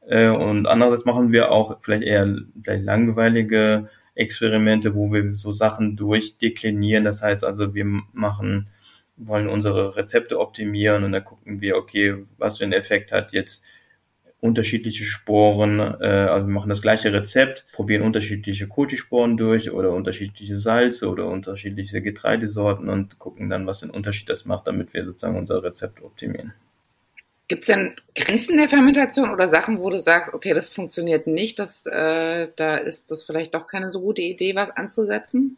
Äh, 0.06 0.28
und 0.28 0.66
andererseits 0.66 1.04
machen 1.04 1.32
wir 1.32 1.50
auch 1.52 1.78
vielleicht 1.82 2.02
eher 2.04 2.36
vielleicht 2.62 2.84
langweilige 2.84 3.88
Experimente, 4.14 4.94
wo 4.94 5.12
wir 5.12 5.34
so 5.36 5.52
Sachen 5.52 5.96
durchdeklinieren. 5.96 7.04
Das 7.04 7.22
heißt 7.22 7.44
also, 7.44 7.74
wir 7.74 7.84
machen, 8.12 8.68
wollen 9.16 9.48
unsere 9.48 9.96
Rezepte 9.96 10.38
optimieren 10.38 11.04
und 11.04 11.12
dann 11.12 11.24
gucken 11.24 11.60
wir, 11.60 11.76
okay, 11.76 12.26
was 12.38 12.58
für 12.58 12.64
einen 12.64 12.72
Effekt 12.72 13.12
hat 13.12 13.32
jetzt 13.32 13.62
unterschiedliche 14.40 15.04
Sporen, 15.04 15.78
äh, 15.78 16.06
also 16.06 16.46
wir 16.46 16.54
machen 16.54 16.70
das 16.70 16.82
gleiche 16.82 17.12
Rezept, 17.12 17.66
probieren 17.72 18.02
unterschiedliche 18.02 18.66
Kotisporen 18.68 19.36
durch 19.36 19.70
oder 19.70 19.92
unterschiedliche 19.92 20.56
Salze 20.56 21.08
oder 21.08 21.26
unterschiedliche 21.26 22.00
Getreidesorten 22.00 22.88
und 22.88 23.18
gucken 23.18 23.50
dann, 23.50 23.66
was 23.66 23.80
den 23.80 23.90
Unterschied 23.90 24.28
das 24.28 24.46
macht, 24.46 24.66
damit 24.66 24.94
wir 24.94 25.04
sozusagen 25.04 25.38
unser 25.38 25.62
Rezept 25.62 26.02
optimieren. 26.02 26.54
Gibt 27.48 27.62
es 27.62 27.66
denn 27.66 27.96
Grenzen 28.14 28.56
der 28.56 28.68
Fermentation 28.68 29.30
oder 29.30 29.48
Sachen, 29.48 29.78
wo 29.78 29.90
du 29.90 29.98
sagst, 29.98 30.32
okay, 30.32 30.54
das 30.54 30.70
funktioniert 30.70 31.26
nicht, 31.26 31.58
das, 31.58 31.84
äh, 31.84 32.48
da 32.56 32.76
ist 32.76 33.10
das 33.10 33.24
vielleicht 33.24 33.54
doch 33.54 33.66
keine 33.66 33.90
so 33.90 34.00
gute 34.00 34.22
Idee, 34.22 34.54
was 34.54 34.70
anzusetzen? 34.70 35.56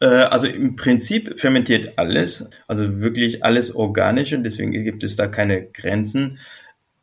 Äh, 0.00 0.06
also 0.06 0.46
im 0.46 0.76
Prinzip 0.76 1.40
fermentiert 1.40 1.98
alles, 1.98 2.44
also 2.66 3.00
wirklich 3.00 3.44
alles 3.44 3.74
Organische, 3.74 4.38
deswegen 4.38 4.72
gibt 4.72 5.02
es 5.04 5.16
da 5.16 5.26
keine 5.26 5.62
Grenzen. 5.62 6.38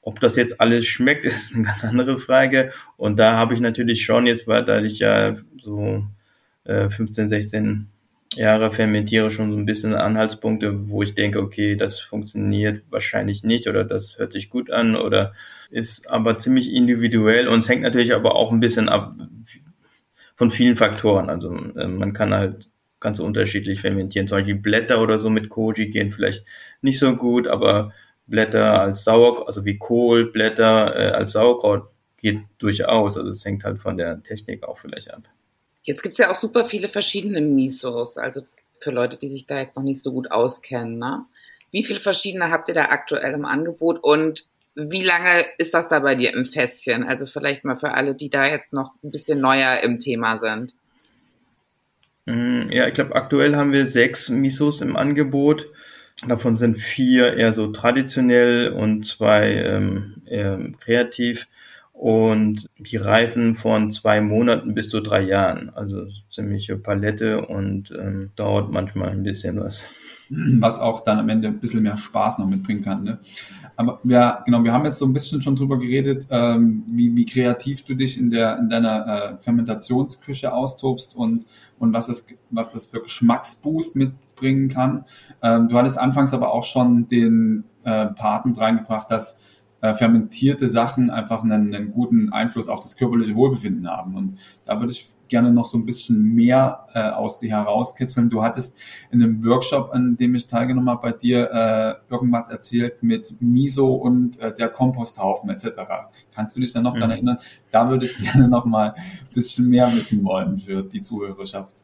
Ob 0.04 0.20
das 0.20 0.36
jetzt 0.36 0.62
alles 0.62 0.86
schmeckt, 0.86 1.26
ist 1.26 1.56
eine 1.56 1.64
ganz 1.64 1.84
andere 1.84 2.20
Frage. 2.20 2.72
Und 2.98 3.18
da 3.18 3.38
habe 3.38 3.54
ich 3.54 3.60
natürlich 3.60 4.06
schon 4.06 4.28
jetzt, 4.28 4.48
weil 4.48 4.86
ich 4.86 5.00
ja 5.00 5.38
so 5.62 6.06
15, 6.66 7.26
äh, 7.26 7.30
16 7.30 7.88
Jahre 8.36 8.72
fermentiere, 8.72 9.32
schon 9.32 9.52
so 9.52 9.58
ein 9.58 9.66
bisschen 9.66 9.94
Anhaltspunkte, 9.96 10.90
wo 10.90 11.04
ich 11.04 11.16
denke, 11.16 11.40
okay, 11.40 11.76
das 11.76 12.00
funktioniert 12.00 12.84
wahrscheinlich 12.90 13.44
nicht 13.44 13.68
oder 13.68 13.84
das 13.84 14.18
hört 14.18 14.34
sich 14.34 14.50
gut 14.50 14.72
an 14.72 14.96
oder 14.96 15.34
ist 15.70 16.10
aber 16.10 16.38
ziemlich 16.38 16.74
individuell 16.74 17.48
und 17.48 17.60
es 17.60 17.70
hängt 17.70 17.82
natürlich 17.82 18.14
aber 18.14 18.36
auch 18.36 18.52
ein 18.52 18.60
bisschen 18.60 18.90
ab 18.90 19.16
von 20.36 20.52
vielen 20.52 20.76
Faktoren. 20.76 21.30
Also 21.30 21.54
äh, 21.76 21.88
man 21.88 22.14
kann 22.14 22.34
halt 22.34 22.70
ganz 23.00 23.20
unterschiedlich 23.20 23.82
fermentieren. 23.82 24.28
Zum 24.28 24.38
Beispiel 24.38 24.56
Blätter 24.56 25.02
oder 25.02 25.20
so 25.20 25.30
mit 25.30 25.50
Koji 25.50 25.88
gehen 25.88 26.12
vielleicht 26.12 26.46
nicht 26.82 27.00
so 27.00 27.16
gut, 27.16 27.48
aber 27.48 27.92
Blätter 28.28 28.82
als 28.82 29.04
Sauerkraut, 29.04 29.48
also 29.48 29.66
wie 29.66 29.78
Kohlblätter 29.78 30.96
äh, 30.96 31.12
als 31.12 31.34
Sauerkraut 31.34 31.90
geht 32.18 32.40
durchaus. 32.58 33.18
Also 33.18 33.30
es 33.30 33.44
hängt 33.44 33.64
halt 33.64 33.80
von 33.80 33.98
der 33.98 34.24
Technik 34.24 34.64
auch 34.64 34.80
vielleicht 34.80 35.14
ab. 35.14 35.24
Jetzt 35.84 36.02
gibt 36.02 36.14
es 36.14 36.20
ja 36.20 36.32
auch 36.32 36.38
super 36.38 36.66
viele 36.66 36.88
verschiedene 36.88 37.42
Misos, 37.42 38.18
also 38.18 38.42
für 38.80 38.92
Leute, 38.92 39.18
die 39.18 39.30
sich 39.30 39.46
da 39.46 39.60
jetzt 39.60 39.76
noch 39.76 39.84
nicht 39.84 40.02
so 40.02 40.12
gut 40.12 40.32
auskennen. 40.32 40.98
Ne? 40.98 41.26
Wie 41.72 41.84
viele 41.84 42.00
verschiedene 42.00 42.50
habt 42.50 42.70
ihr 42.70 42.74
da 42.74 42.86
aktuell 42.86 43.34
im 43.34 43.46
Angebot 43.46 44.02
und 44.02 44.48
wie 44.76 45.04
lange 45.04 45.46
ist 45.58 45.74
das 45.74 45.88
da 45.88 46.00
bei 46.00 46.16
dir 46.16 46.34
im 46.34 46.46
Fässchen? 46.46 47.04
Also 47.04 47.26
vielleicht 47.26 47.64
mal 47.64 47.76
für 47.76 47.92
alle, 47.92 48.16
die 48.16 48.30
da 48.30 48.46
jetzt 48.46 48.74
noch 48.74 48.94
ein 49.04 49.12
bisschen 49.12 49.40
neuer 49.40 49.82
im 49.82 50.00
Thema 50.00 50.40
sind. 50.40 50.74
Mm, 52.26 52.72
ja, 52.72 52.88
ich 52.88 52.94
glaube, 52.94 53.16
aktuell 53.16 53.56
haben 53.56 53.72
wir 53.72 53.86
sechs 53.86 54.30
Misos 54.30 54.82
im 54.82 54.96
Angebot. 54.96 55.68
Davon 56.28 56.58
sind 56.58 56.78
vier 56.78 57.36
eher 57.36 57.52
so 57.54 57.68
traditionell 57.72 58.72
und 58.72 59.06
zwei 59.06 59.54
ähm, 59.54 60.76
kreativ. 60.80 61.48
Und 61.92 62.70
die 62.80 62.98
reifen 62.98 63.56
von 63.56 63.92
zwei 63.92 64.20
Monaten 64.20 64.74
bis 64.74 64.90
zu 64.90 65.00
drei 65.00 65.22
Jahren. 65.22 65.70
Also 65.70 66.08
ziemliche 66.30 66.76
Palette 66.76 67.46
und 67.46 67.92
ähm, 67.92 68.32
dauert 68.36 68.72
manchmal 68.72 69.10
ein 69.10 69.24
bisschen 69.24 69.60
was. 69.60 69.84
Was 70.30 70.80
auch 70.80 71.02
dann 71.04 71.20
am 71.20 71.30
Ende 71.30 71.48
ein 71.48 71.60
bisschen 71.60 71.84
mehr 71.84 71.96
Spaß 71.96 72.40
noch 72.40 72.48
mitbringen 72.48 72.84
kann. 72.84 73.04
Ne? 73.04 73.20
Aber 73.76 74.00
ja, 74.04 74.42
genau, 74.46 74.64
wir 74.64 74.74
haben 74.74 74.86
jetzt 74.86 74.98
so 74.98 75.06
ein 75.06 75.14
bisschen 75.14 75.42
schon 75.42 75.56
drüber 75.56 75.78
geredet, 75.78 76.26
ähm, 76.30 76.84
wie, 76.88 77.16
wie 77.16 77.26
kreativ 77.26 77.84
du 77.84 77.96
dich 77.96 78.20
in 78.20 78.30
der 78.30 78.58
in 78.58 78.70
deiner 78.70 79.06
äh, 79.08 79.38
Fermentationsküche 79.38 80.54
austobst 80.54 81.16
und 81.16 81.46
und 81.80 81.94
was 81.94 82.10
es 82.10 82.28
was 82.50 82.72
das 82.72 82.88
für 82.88 83.02
Geschmacksboost 83.02 83.96
mitbringen 83.96 84.70
kann. 84.70 85.06
Ähm, 85.44 85.68
du 85.68 85.78
hattest 85.78 86.00
anfangs 86.00 86.34
aber 86.34 86.54
auch 86.54 86.64
schon 86.64 87.08
den 87.08 87.66
äh, 87.84 88.08
Paten 88.08 88.54
reingebracht, 88.54 89.12
dass 89.12 89.38
äh, 89.84 89.94
fermentierte 89.94 90.70
Sachen 90.70 91.10
einfach 91.10 91.44
einen, 91.44 91.76
einen, 91.76 91.92
guten 91.92 92.32
Einfluss 92.32 92.70
auf 92.70 92.80
das 92.80 92.96
körperliche 92.96 93.36
Wohlbefinden 93.36 93.90
haben. 93.90 94.16
Und 94.16 94.40
da 94.64 94.80
würde 94.80 94.94
ich 94.94 95.14
gerne 95.28 95.52
noch 95.52 95.66
so 95.66 95.78
ein 95.78 95.86
bisschen 95.86 96.24
mehr 96.24 96.88
äh, 96.94 97.10
aus 97.10 97.40
dir 97.40 97.50
herauskitzeln. 97.50 98.30
Du 98.30 98.42
hattest 98.42 98.80
in 99.12 99.22
einem 99.22 99.44
Workshop, 99.44 99.90
an 99.92 100.16
dem 100.16 100.36
ich 100.36 100.48
teilgenommen 100.48 100.90
habe, 100.90 101.02
bei 101.02 101.12
dir 101.12 101.52
äh, 101.52 102.14
irgendwas 102.14 102.48
erzählt 102.48 103.04
mit 103.04 103.36
Miso 103.42 103.94
und 103.94 104.40
äh, 104.40 104.54
der 104.54 104.70
Komposthaufen 104.70 105.50
etc. 105.50 105.68
Kannst 106.34 106.56
du 106.56 106.62
dich 106.62 106.72
dann 106.72 106.84
noch 106.84 106.94
mhm. 106.94 107.00
daran 107.00 107.12
erinnern? 107.12 107.38
Da 107.70 107.90
würde 107.90 108.06
ich 108.06 108.18
gerne 108.32 108.48
noch 108.48 108.64
mal 108.64 108.92
ein 108.92 109.34
bisschen 109.34 109.68
mehr 109.68 109.94
wissen 109.94 110.24
wollen 110.24 110.60
für 110.60 110.84
die 110.84 111.02
Zuhörerschaft. 111.02 111.83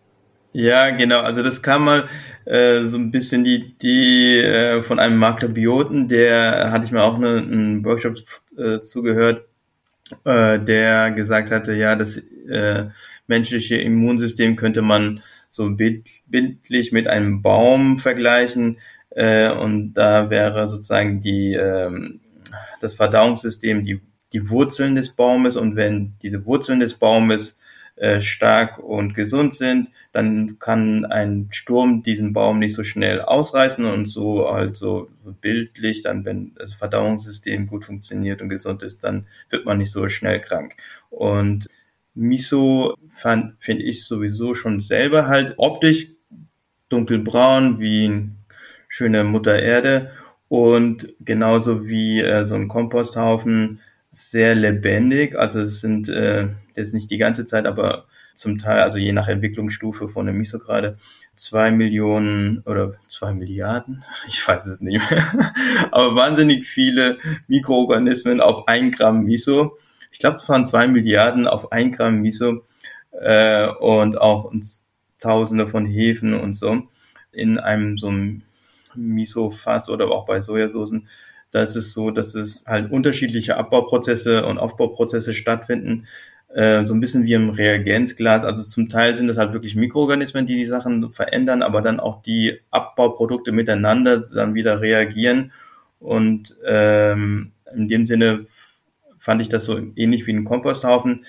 Ja, 0.53 0.89
genau. 0.89 1.21
Also 1.21 1.43
das 1.43 1.61
kam 1.61 1.85
mal 1.85 2.07
äh, 2.45 2.81
so 2.83 2.97
ein 2.97 3.11
bisschen 3.11 3.43
die, 3.43 3.77
die 3.77 4.37
äh, 4.39 4.81
von 4.83 4.99
einem 4.99 5.17
Makrobioten, 5.17 6.07
der 6.07 6.71
hatte 6.71 6.85
ich 6.85 6.91
mir 6.91 7.03
auch 7.03 7.15
eine, 7.15 7.37
einen 7.37 7.85
Workshop 7.85 8.15
äh, 8.57 8.79
zugehört, 8.79 9.47
äh, 10.25 10.59
der 10.59 11.11
gesagt 11.11 11.51
hatte, 11.51 11.73
ja, 11.75 11.95
das 11.95 12.17
äh, 12.17 12.87
menschliche 13.27 13.77
Immunsystem 13.77 14.55
könnte 14.55 14.81
man 14.81 15.21
so 15.49 15.69
bildlich 15.71 16.91
mit 16.91 17.07
einem 17.07 17.41
Baum 17.43 17.99
vergleichen 17.99 18.79
äh, 19.11 19.51
und 19.51 19.93
da 19.93 20.29
wäre 20.31 20.69
sozusagen 20.69 21.21
die 21.21 21.53
äh, 21.53 21.91
das 22.81 22.95
Verdauungssystem 22.95 23.83
die 23.83 24.01
die 24.33 24.49
Wurzeln 24.49 24.95
des 24.95 25.15
Baumes 25.15 25.57
und 25.57 25.75
wenn 25.75 26.15
diese 26.21 26.45
Wurzeln 26.45 26.79
des 26.79 26.95
Baumes 26.95 27.58
äh, 27.99 28.21
stark 28.21 28.79
und 28.79 29.13
gesund 29.13 29.53
sind, 29.53 29.89
dann 30.13 30.57
kann 30.59 31.03
ein 31.03 31.49
Sturm 31.51 32.01
diesen 32.01 32.31
Baum 32.31 32.59
nicht 32.59 32.73
so 32.73 32.83
schnell 32.83 33.21
ausreißen 33.21 33.83
und 33.83 34.05
so 34.05 34.49
halt 34.49 34.77
so 34.77 35.09
bildlich, 35.41 36.01
dann 36.01 36.23
wenn 36.23 36.53
das 36.55 36.75
Verdauungssystem 36.75 37.67
gut 37.67 37.83
funktioniert 37.83 38.41
und 38.41 38.47
gesund 38.47 38.83
ist, 38.83 39.03
dann 39.03 39.27
wird 39.49 39.65
man 39.65 39.79
nicht 39.79 39.91
so 39.91 40.07
schnell 40.07 40.39
krank. 40.39 40.77
Und 41.09 41.67
Miso 42.13 42.95
finde 43.59 43.83
ich 43.83 44.05
sowieso 44.05 44.55
schon 44.55 44.79
selber 44.79 45.27
halt 45.27 45.55
optisch 45.57 46.07
dunkelbraun 46.87 47.81
wie 47.81 48.05
eine 48.05 48.31
schöne 48.87 49.25
Mutter 49.25 49.61
Erde 49.61 50.11
und 50.47 51.13
genauso 51.19 51.85
wie 51.85 52.21
äh, 52.21 52.45
so 52.45 52.55
ein 52.55 52.69
Komposthaufen 52.69 53.81
sehr 54.11 54.55
lebendig. 54.55 55.37
Also 55.37 55.61
es 55.61 55.81
sind 55.81 56.09
äh, 56.09 56.49
jetzt 56.75 56.93
nicht 56.93 57.11
die 57.11 57.17
ganze 57.17 57.45
Zeit, 57.45 57.65
aber 57.65 58.05
zum 58.33 58.57
Teil, 58.57 58.81
also 58.81 58.97
je 58.97 59.11
nach 59.11 59.27
Entwicklungsstufe 59.27 60.09
von 60.09 60.25
dem 60.25 60.37
Miso 60.37 60.59
gerade, 60.59 60.97
zwei 61.35 61.71
Millionen 61.71 62.61
oder 62.65 62.93
zwei 63.07 63.33
Milliarden, 63.33 64.03
ich 64.27 64.45
weiß 64.45 64.65
es 64.65 64.81
nicht 64.81 65.09
mehr, 65.09 65.23
aber 65.91 66.15
wahnsinnig 66.15 66.67
viele 66.67 67.17
Mikroorganismen 67.47 68.41
auf 68.41 68.67
ein 68.67 68.91
Gramm 68.91 69.23
Miso. 69.23 69.77
Ich 70.11 70.19
glaube, 70.19 70.37
es 70.37 70.49
waren 70.49 70.65
zwei 70.65 70.87
Milliarden 70.87 71.47
auf 71.47 71.71
ein 71.71 71.91
Gramm 71.91 72.21
Miso 72.21 72.65
äh, 73.11 73.67
und 73.67 74.19
auch 74.19 74.51
Tausende 75.19 75.67
von 75.67 75.85
Hefen 75.85 76.33
und 76.33 76.53
so 76.53 76.87
in 77.33 77.59
einem 77.59 77.97
so 77.97 78.07
einem 78.07 78.41
Miso-Fass 78.95 79.89
oder 79.89 80.09
auch 80.11 80.25
bei 80.25 80.39
Sojasoßen 80.39 81.07
da 81.51 81.61
ist 81.61 81.75
es 81.75 81.93
so, 81.93 82.11
dass 82.11 82.35
es 82.35 82.63
halt 82.67 82.91
unterschiedliche 82.91 83.57
Abbauprozesse 83.57 84.45
und 84.45 84.57
Aufbauprozesse 84.57 85.33
stattfinden, 85.33 86.07
äh, 86.53 86.85
so 86.85 86.93
ein 86.93 86.99
bisschen 86.99 87.25
wie 87.25 87.33
im 87.33 87.49
Reagenzglas. 87.49 88.45
Also 88.45 88.63
zum 88.63 88.89
Teil 88.89 89.15
sind 89.15 89.29
es 89.29 89.37
halt 89.37 89.53
wirklich 89.53 89.75
Mikroorganismen, 89.75 90.47
die 90.47 90.55
die 90.55 90.65
Sachen 90.65 91.13
verändern, 91.13 91.61
aber 91.61 91.81
dann 91.81 91.99
auch 91.99 92.21
die 92.21 92.59
Abbauprodukte 92.71 93.51
miteinander 93.51 94.21
dann 94.33 94.55
wieder 94.55 94.81
reagieren. 94.81 95.51
Und 95.99 96.55
ähm, 96.65 97.51
in 97.75 97.87
dem 97.87 98.05
Sinne 98.05 98.45
fand 99.19 99.41
ich 99.41 99.49
das 99.49 99.65
so 99.65 99.79
ähnlich 99.95 100.25
wie 100.27 100.33
ein 100.33 100.45
Komposthaufen, 100.45 101.25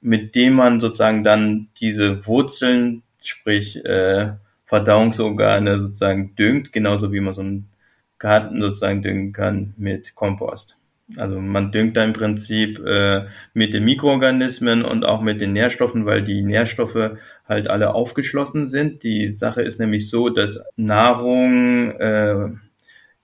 mit 0.00 0.34
dem 0.34 0.54
man 0.54 0.80
sozusagen 0.80 1.24
dann 1.24 1.68
diese 1.80 2.26
Wurzeln, 2.26 3.02
sprich 3.22 3.84
äh, 3.84 4.32
Verdauungsorgane 4.66 5.80
sozusagen 5.80 6.34
düngt, 6.36 6.72
genauso 6.72 7.12
wie 7.12 7.20
man 7.20 7.34
so 7.34 7.42
ein 7.42 7.68
Garten 8.18 8.60
sozusagen 8.60 9.02
düngen 9.02 9.32
kann 9.32 9.74
mit 9.76 10.14
Kompost. 10.14 10.76
Also 11.16 11.40
man 11.40 11.70
düngt 11.70 11.96
da 11.96 12.04
im 12.04 12.12
Prinzip 12.12 12.84
äh, 12.84 13.26
mit 13.54 13.74
den 13.74 13.84
Mikroorganismen 13.84 14.84
und 14.84 15.04
auch 15.04 15.20
mit 15.20 15.40
den 15.40 15.52
Nährstoffen, 15.52 16.04
weil 16.04 16.22
die 16.22 16.42
Nährstoffe 16.42 17.16
halt 17.48 17.68
alle 17.68 17.94
aufgeschlossen 17.94 18.68
sind. 18.68 19.04
Die 19.04 19.30
Sache 19.30 19.62
ist 19.62 19.78
nämlich 19.78 20.10
so, 20.10 20.30
dass 20.30 20.60
Nahrung 20.74 21.92
äh, 21.92 22.48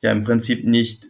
ja 0.00 0.12
im 0.12 0.22
Prinzip 0.22 0.64
nicht 0.64 1.06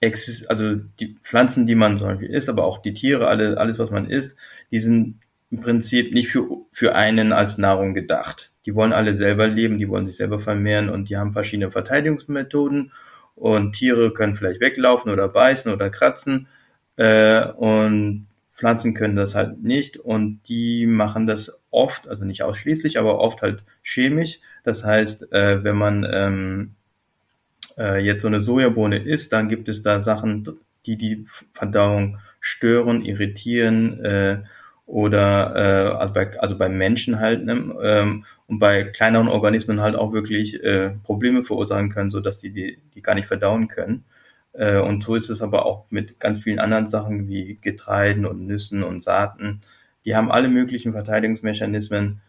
exist 0.00 0.48
also 0.50 0.74
die 0.74 1.16
Pflanzen, 1.24 1.66
die 1.66 1.74
man 1.74 1.98
zum 1.98 2.08
Beispiel 2.08 2.28
isst, 2.28 2.48
aber 2.48 2.64
auch 2.64 2.78
die 2.82 2.94
Tiere, 2.94 3.26
alle, 3.28 3.58
alles, 3.58 3.78
was 3.78 3.90
man 3.90 4.08
isst, 4.08 4.36
die 4.70 4.78
sind 4.78 5.16
im 5.50 5.60
Prinzip 5.60 6.12
nicht 6.12 6.28
für, 6.28 6.46
für 6.72 6.94
einen 6.94 7.32
als 7.32 7.58
Nahrung 7.58 7.94
gedacht 7.94 8.52
die 8.68 8.74
wollen 8.74 8.92
alle 8.92 9.14
selber 9.14 9.48
leben, 9.48 9.78
die 9.78 9.88
wollen 9.88 10.04
sich 10.04 10.16
selber 10.16 10.40
vermehren 10.40 10.90
und 10.90 11.08
die 11.08 11.16
haben 11.16 11.32
verschiedene 11.32 11.70
Verteidigungsmethoden 11.70 12.92
und 13.34 13.72
Tiere 13.72 14.12
können 14.12 14.36
vielleicht 14.36 14.60
weglaufen 14.60 15.10
oder 15.10 15.26
beißen 15.26 15.72
oder 15.72 15.88
kratzen 15.88 16.48
äh, 16.96 17.46
und 17.46 18.26
Pflanzen 18.52 18.92
können 18.92 19.16
das 19.16 19.34
halt 19.34 19.62
nicht 19.62 19.96
und 19.96 20.40
die 20.50 20.86
machen 20.86 21.26
das 21.26 21.62
oft, 21.70 22.08
also 22.08 22.26
nicht 22.26 22.42
ausschließlich, 22.42 22.98
aber 22.98 23.20
oft 23.20 23.40
halt 23.40 23.62
chemisch. 23.82 24.40
Das 24.64 24.84
heißt, 24.84 25.32
äh, 25.32 25.64
wenn 25.64 25.76
man 25.76 26.06
ähm, 26.12 26.74
äh, 27.78 28.04
jetzt 28.04 28.20
so 28.20 28.28
eine 28.28 28.42
Sojabohne 28.42 28.98
isst, 28.98 29.32
dann 29.32 29.48
gibt 29.48 29.70
es 29.70 29.80
da 29.80 30.02
Sachen, 30.02 30.46
die 30.84 30.98
die 30.98 31.24
Verdauung 31.54 32.18
stören, 32.38 33.02
irritieren 33.02 34.04
äh, 34.04 34.42
oder 34.88 35.54
äh, 35.54 35.96
also, 35.98 36.14
bei, 36.14 36.40
also 36.40 36.56
bei 36.56 36.70
Menschen 36.70 37.20
halt 37.20 37.44
ne, 37.44 37.76
ähm, 37.82 38.24
und 38.46 38.58
bei 38.58 38.84
kleineren 38.84 39.28
Organismen 39.28 39.82
halt 39.82 39.94
auch 39.94 40.14
wirklich 40.14 40.64
äh, 40.64 40.92
Probleme 41.04 41.44
verursachen 41.44 41.90
können, 41.90 42.10
so 42.10 42.20
dass 42.20 42.38
die, 42.40 42.50
die 42.50 42.78
die 42.94 43.02
gar 43.02 43.14
nicht 43.14 43.28
verdauen 43.28 43.68
können. 43.68 44.04
Äh, 44.54 44.80
und 44.80 45.04
so 45.04 45.14
ist 45.14 45.28
es 45.28 45.42
aber 45.42 45.66
auch 45.66 45.84
mit 45.90 46.18
ganz 46.18 46.40
vielen 46.40 46.58
anderen 46.58 46.88
Sachen 46.88 47.28
wie 47.28 47.58
Getreiden 47.60 48.24
und 48.24 48.46
Nüssen 48.46 48.82
und 48.82 49.02
Saaten. 49.02 49.60
Die 50.06 50.16
haben 50.16 50.32
alle 50.32 50.48
möglichen 50.48 50.92
Verteidigungsmechanismen. 50.92 52.22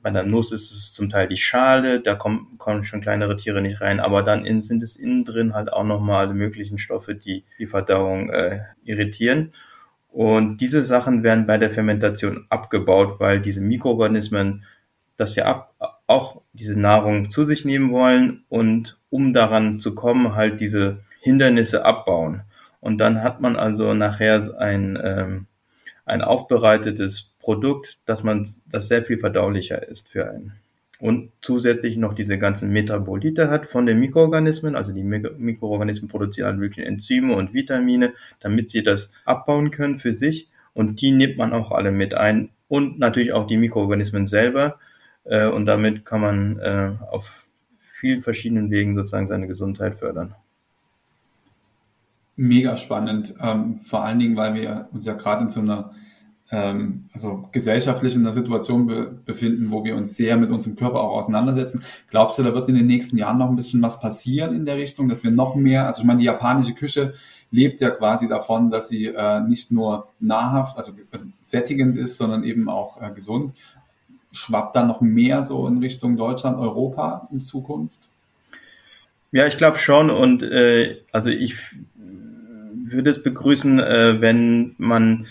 Bei 0.00 0.10
der 0.10 0.22
Nuss 0.22 0.52
ist 0.52 0.72
es 0.72 0.94
zum 0.94 1.10
Teil 1.10 1.28
die 1.28 1.36
Schale, 1.36 2.00
da 2.00 2.14
kommen, 2.14 2.56
kommen 2.56 2.84
schon 2.84 3.02
kleinere 3.02 3.36
Tiere 3.36 3.60
nicht 3.60 3.82
rein, 3.82 4.00
aber 4.00 4.22
dann 4.22 4.46
in, 4.46 4.62
sind 4.62 4.82
es 4.82 4.96
innen 4.96 5.26
drin 5.26 5.52
halt 5.52 5.70
auch 5.70 5.84
nochmal 5.84 6.24
alle 6.24 6.34
möglichen 6.34 6.78
Stoffe, 6.78 7.14
die 7.14 7.44
die 7.58 7.66
Verdauung 7.66 8.30
äh, 8.30 8.60
irritieren. 8.84 9.52
Und 10.16 10.62
diese 10.62 10.82
Sachen 10.82 11.22
werden 11.22 11.46
bei 11.46 11.58
der 11.58 11.70
Fermentation 11.70 12.46
abgebaut, 12.48 13.20
weil 13.20 13.38
diese 13.38 13.60
Mikroorganismen 13.60 14.64
das 15.18 15.36
ja 15.36 15.44
ab, 15.44 15.74
auch 16.06 16.40
diese 16.54 16.74
Nahrung 16.74 17.28
zu 17.28 17.44
sich 17.44 17.66
nehmen 17.66 17.92
wollen 17.92 18.42
und 18.48 18.98
um 19.10 19.34
daran 19.34 19.78
zu 19.78 19.94
kommen, 19.94 20.34
halt 20.34 20.58
diese 20.62 21.00
Hindernisse 21.20 21.84
abbauen. 21.84 22.44
Und 22.80 22.96
dann 22.96 23.22
hat 23.22 23.42
man 23.42 23.56
also 23.56 23.92
nachher 23.92 24.42
ein, 24.58 24.98
ähm, 25.04 25.46
ein 26.06 26.22
aufbereitetes 26.22 27.32
Produkt, 27.38 27.98
dass 28.06 28.22
man, 28.22 28.48
das 28.64 28.88
sehr 28.88 29.04
viel 29.04 29.18
verdaulicher 29.18 29.86
ist 29.86 30.08
für 30.08 30.30
einen 30.30 30.54
und 30.98 31.30
zusätzlich 31.42 31.96
noch 31.96 32.14
diese 32.14 32.38
ganzen 32.38 32.70
Metabolite 32.72 33.50
hat 33.50 33.66
von 33.66 33.84
den 33.86 34.00
Mikroorganismen. 34.00 34.76
Also 34.76 34.92
die 34.92 35.02
Mikroorganismen 35.02 36.08
produzieren 36.08 36.48
alle 36.48 36.56
möglichen 36.56 36.84
Enzyme 36.84 37.34
und 37.34 37.52
Vitamine, 37.52 38.14
damit 38.40 38.70
sie 38.70 38.82
das 38.82 39.12
abbauen 39.24 39.70
können 39.70 39.98
für 39.98 40.14
sich. 40.14 40.48
Und 40.72 41.00
die 41.00 41.10
nimmt 41.10 41.36
man 41.36 41.52
auch 41.52 41.70
alle 41.70 41.90
mit 41.90 42.14
ein. 42.14 42.50
Und 42.68 42.98
natürlich 42.98 43.32
auch 43.32 43.46
die 43.46 43.58
Mikroorganismen 43.58 44.26
selber. 44.26 44.78
Äh, 45.24 45.46
und 45.48 45.66
damit 45.66 46.04
kann 46.06 46.20
man 46.20 46.58
äh, 46.60 46.92
auf 47.10 47.46
vielen 47.78 48.22
verschiedenen 48.22 48.70
Wegen 48.70 48.94
sozusagen 48.94 49.28
seine 49.28 49.46
Gesundheit 49.46 49.96
fördern. 49.96 50.34
Mega 52.36 52.76
spannend. 52.76 53.34
Ähm, 53.40 53.76
vor 53.76 54.04
allen 54.04 54.18
Dingen, 54.18 54.36
weil 54.36 54.54
wir 54.54 54.88
uns 54.92 55.06
ja 55.06 55.14
gerade 55.14 55.42
in 55.42 55.48
so 55.48 55.60
einer 55.60 55.90
ähm, 56.50 57.06
also 57.12 57.48
gesellschaftlich 57.52 58.14
in 58.14 58.22
einer 58.22 58.32
Situation 58.32 58.86
be 58.86 59.18
befinden, 59.24 59.72
wo 59.72 59.84
wir 59.84 59.96
uns 59.96 60.16
sehr 60.16 60.36
mit 60.36 60.50
unserem 60.50 60.76
Körper 60.76 61.00
auch 61.00 61.16
auseinandersetzen. 61.16 61.82
Glaubst 62.08 62.38
du, 62.38 62.42
da 62.42 62.54
wird 62.54 62.68
in 62.68 62.76
den 62.76 62.86
nächsten 62.86 63.18
Jahren 63.18 63.38
noch 63.38 63.48
ein 63.48 63.56
bisschen 63.56 63.82
was 63.82 63.98
passieren 63.98 64.54
in 64.54 64.64
der 64.64 64.76
Richtung, 64.76 65.08
dass 65.08 65.24
wir 65.24 65.30
noch 65.30 65.56
mehr, 65.56 65.86
also 65.86 66.00
ich 66.00 66.06
meine, 66.06 66.20
die 66.20 66.26
japanische 66.26 66.74
Küche 66.74 67.14
lebt 67.50 67.80
ja 67.80 67.90
quasi 67.90 68.28
davon, 68.28 68.70
dass 68.70 68.88
sie 68.88 69.06
äh, 69.06 69.40
nicht 69.40 69.72
nur 69.72 70.08
nahrhaft, 70.20 70.76
also 70.76 70.92
sättigend 71.42 71.96
ist, 71.96 72.16
sondern 72.16 72.44
eben 72.44 72.68
auch 72.68 73.00
äh, 73.00 73.10
gesund. 73.12 73.54
Schwappt 74.32 74.76
da 74.76 74.84
noch 74.84 75.00
mehr 75.00 75.42
so 75.42 75.66
in 75.66 75.78
Richtung 75.78 76.16
Deutschland, 76.16 76.58
Europa 76.58 77.28
in 77.32 77.40
Zukunft? 77.40 78.10
Ja, 79.32 79.46
ich 79.46 79.56
glaube 79.56 79.78
schon 79.78 80.10
und 80.10 80.42
äh, 80.42 80.98
also 81.12 81.30
ich 81.30 81.56
würde 82.88 83.10
es 83.10 83.22
begrüßen, 83.22 83.80
äh, 83.80 84.20
wenn 84.20 84.74
man 84.78 85.26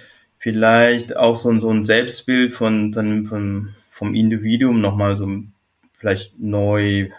vielleicht 0.46 1.18
auch 1.18 1.36
so, 1.36 1.60
so 1.60 1.72
ein 1.72 1.84
Selbstbild 1.84 2.54
von, 2.54 2.92
dann 2.92 3.26
von, 3.26 3.74
vom 3.90 4.14
Individuum 4.14 4.80
nochmal 4.80 5.18
so 5.18 5.28
vielleicht 5.98 6.40
neu 6.40 7.10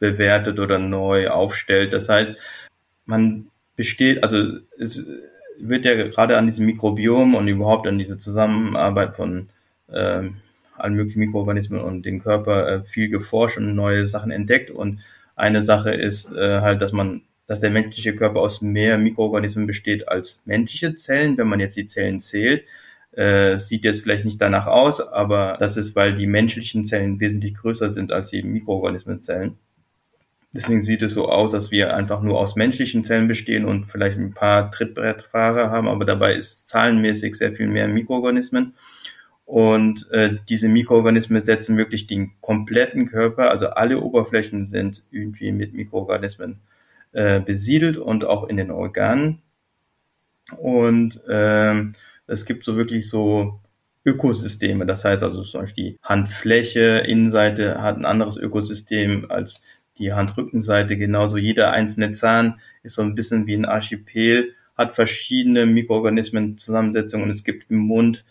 bewertet 0.00 0.58
oder 0.58 0.78
neu 0.78 1.30
aufstellt. 1.30 1.94
Das 1.94 2.10
heißt, 2.10 2.34
man 3.06 3.46
besteht, 3.74 4.22
also 4.22 4.58
es 4.78 5.02
wird 5.58 5.86
ja 5.86 5.94
gerade 5.94 6.36
an 6.36 6.44
diesem 6.44 6.66
Mikrobiom 6.66 7.36
und 7.36 7.48
überhaupt 7.48 7.86
an 7.86 7.98
diese 7.98 8.18
Zusammenarbeit 8.18 9.16
von 9.16 9.48
äh, 9.88 10.28
allen 10.76 10.94
möglichen 10.96 11.20
Mikroorganismen 11.20 11.80
und 11.80 12.04
dem 12.04 12.22
Körper 12.22 12.68
äh, 12.68 12.84
viel 12.84 13.08
geforscht 13.08 13.56
und 13.56 13.74
neue 13.74 14.06
Sachen 14.06 14.30
entdeckt. 14.30 14.70
Und 14.70 15.00
eine 15.36 15.62
Sache 15.62 15.94
ist 15.94 16.30
äh, 16.32 16.60
halt, 16.60 16.82
dass 16.82 16.92
man 16.92 17.22
dass 17.46 17.60
der 17.60 17.70
menschliche 17.70 18.14
Körper 18.14 18.40
aus 18.40 18.62
mehr 18.62 18.98
Mikroorganismen 18.98 19.66
besteht 19.66 20.08
als 20.08 20.40
menschliche 20.44 20.94
Zellen, 20.96 21.36
wenn 21.36 21.48
man 21.48 21.60
jetzt 21.60 21.76
die 21.76 21.86
Zellen 21.86 22.20
zählt. 22.20 22.64
Äh, 23.12 23.58
sieht 23.58 23.84
jetzt 23.84 24.00
vielleicht 24.02 24.24
nicht 24.24 24.40
danach 24.40 24.66
aus, 24.66 25.00
aber 25.00 25.56
das 25.60 25.76
ist, 25.76 25.94
weil 25.94 26.14
die 26.14 26.26
menschlichen 26.26 26.84
Zellen 26.84 27.20
wesentlich 27.20 27.54
größer 27.54 27.90
sind 27.90 28.10
als 28.10 28.30
die 28.30 28.42
Mikroorganismenzellen. 28.42 29.56
Deswegen 30.52 30.82
sieht 30.82 31.02
es 31.02 31.14
so 31.14 31.28
aus, 31.28 31.52
dass 31.52 31.70
wir 31.70 31.94
einfach 31.94 32.22
nur 32.22 32.38
aus 32.38 32.56
menschlichen 32.56 33.04
Zellen 33.04 33.28
bestehen 33.28 33.64
und 33.64 33.86
vielleicht 33.86 34.18
ein 34.18 34.34
paar 34.34 34.70
Trittbrettfahrer 34.70 35.70
haben, 35.70 35.88
aber 35.88 36.04
dabei 36.04 36.34
ist 36.34 36.68
zahlenmäßig 36.68 37.34
sehr 37.34 37.52
viel 37.52 37.66
mehr 37.66 37.88
Mikroorganismen. 37.88 38.74
Und 39.46 40.10
äh, 40.10 40.36
diese 40.48 40.68
Mikroorganismen 40.68 41.42
setzen 41.42 41.76
wirklich 41.76 42.06
den 42.06 42.32
kompletten 42.40 43.06
Körper, 43.06 43.50
also 43.50 43.68
alle 43.70 44.00
Oberflächen 44.00 44.64
sind 44.64 45.02
irgendwie 45.10 45.52
mit 45.52 45.74
Mikroorganismen 45.74 46.60
äh, 47.14 47.40
besiedelt 47.40 47.96
und 47.96 48.24
auch 48.24 48.48
in 48.48 48.56
den 48.56 48.70
Organen. 48.70 49.42
Und 50.58 51.20
ähm, 51.28 51.92
es 52.26 52.44
gibt 52.44 52.64
so 52.64 52.76
wirklich 52.76 53.08
so 53.08 53.60
Ökosysteme. 54.04 54.84
Das 54.86 55.04
heißt 55.04 55.22
also 55.22 55.42
zum 55.42 55.62
Beispiel 55.62 55.84
die 55.84 55.98
Handfläche, 56.02 56.98
Innenseite 57.06 57.80
hat 57.80 57.96
ein 57.96 58.04
anderes 58.04 58.36
Ökosystem 58.36 59.30
als 59.30 59.62
die 59.98 60.12
Handrückenseite. 60.12 60.96
Genauso 60.96 61.36
jeder 61.36 61.70
einzelne 61.70 62.12
Zahn 62.12 62.60
ist 62.82 62.96
so 62.96 63.02
ein 63.02 63.14
bisschen 63.14 63.46
wie 63.46 63.54
ein 63.54 63.64
Archipel, 63.64 64.54
hat 64.76 64.94
verschiedene 64.94 65.66
Mikroorganismen 65.66 66.58
Zusammensetzungen 66.58 67.26
und 67.26 67.30
es 67.30 67.44
gibt 67.44 67.70
im 67.70 67.78
Mund 67.78 68.24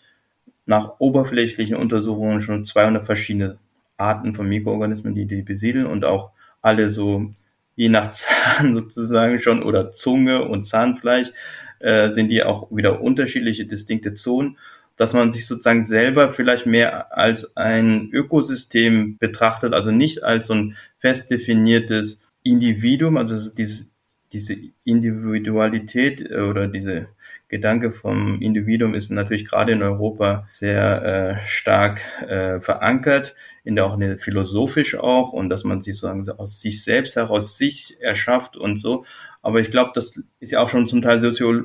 nach 0.66 1.00
oberflächlichen 1.00 1.76
Untersuchungen 1.76 2.42
schon 2.42 2.64
200 2.64 3.04
verschiedene 3.04 3.58
Arten 3.96 4.34
von 4.34 4.48
Mikroorganismen, 4.48 5.14
die 5.14 5.26
die 5.26 5.42
besiedeln 5.42 5.86
und 5.86 6.04
auch 6.04 6.30
alle 6.62 6.88
so 6.88 7.32
je 7.76 7.88
nach 7.88 8.10
Zahn 8.10 8.74
sozusagen 8.74 9.40
schon 9.40 9.62
oder 9.62 9.90
Zunge 9.92 10.44
und 10.44 10.64
Zahnfleisch 10.64 11.32
äh, 11.80 12.10
sind 12.10 12.28
die 12.28 12.42
auch 12.42 12.68
wieder 12.70 13.00
unterschiedliche 13.00 13.66
distinkte 13.66 14.14
Zonen, 14.14 14.58
dass 14.96 15.12
man 15.12 15.32
sich 15.32 15.46
sozusagen 15.46 15.84
selber 15.84 16.32
vielleicht 16.32 16.66
mehr 16.66 17.16
als 17.16 17.56
ein 17.56 18.10
Ökosystem 18.12 19.18
betrachtet, 19.18 19.74
also 19.74 19.90
nicht 19.90 20.22
als 20.22 20.46
so 20.46 20.54
ein 20.54 20.76
fest 20.98 21.30
definiertes 21.30 22.20
Individuum, 22.42 23.16
also 23.16 23.50
dieses, 23.50 23.88
diese 24.32 24.56
Individualität 24.84 26.20
äh, 26.20 26.40
oder 26.40 26.68
diese 26.68 27.08
Gedanke 27.54 27.92
vom 27.92 28.42
Individuum 28.42 28.96
ist 28.96 29.12
natürlich 29.12 29.46
gerade 29.46 29.70
in 29.70 29.82
Europa 29.84 30.44
sehr 30.48 31.38
äh, 31.44 31.46
stark 31.46 32.00
äh, 32.28 32.60
verankert, 32.60 33.36
in 33.62 33.76
der 33.76 33.86
auch 33.86 33.92
eine 33.92 34.18
philosophisch 34.18 34.96
auch 34.96 35.32
und 35.32 35.50
dass 35.50 35.62
man 35.62 35.80
sich 35.80 35.94
sozusagen 35.96 36.28
aus 36.40 36.60
sich 36.60 36.82
selbst 36.82 37.14
heraus 37.14 37.56
sich 37.56 37.96
erschafft 38.00 38.56
und 38.56 38.78
so. 38.78 39.04
Aber 39.40 39.60
ich 39.60 39.70
glaube, 39.70 39.92
das 39.94 40.20
ist 40.40 40.50
ja 40.50 40.58
auch 40.58 40.68
schon 40.68 40.88
zum 40.88 41.00
Teil 41.00 41.20
sozio 41.20 41.62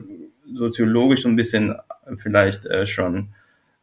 soziologisch 0.53 1.23
so 1.23 1.29
ein 1.29 1.35
bisschen 1.35 1.75
vielleicht 2.17 2.67
äh, 2.67 2.85
schon 2.85 3.33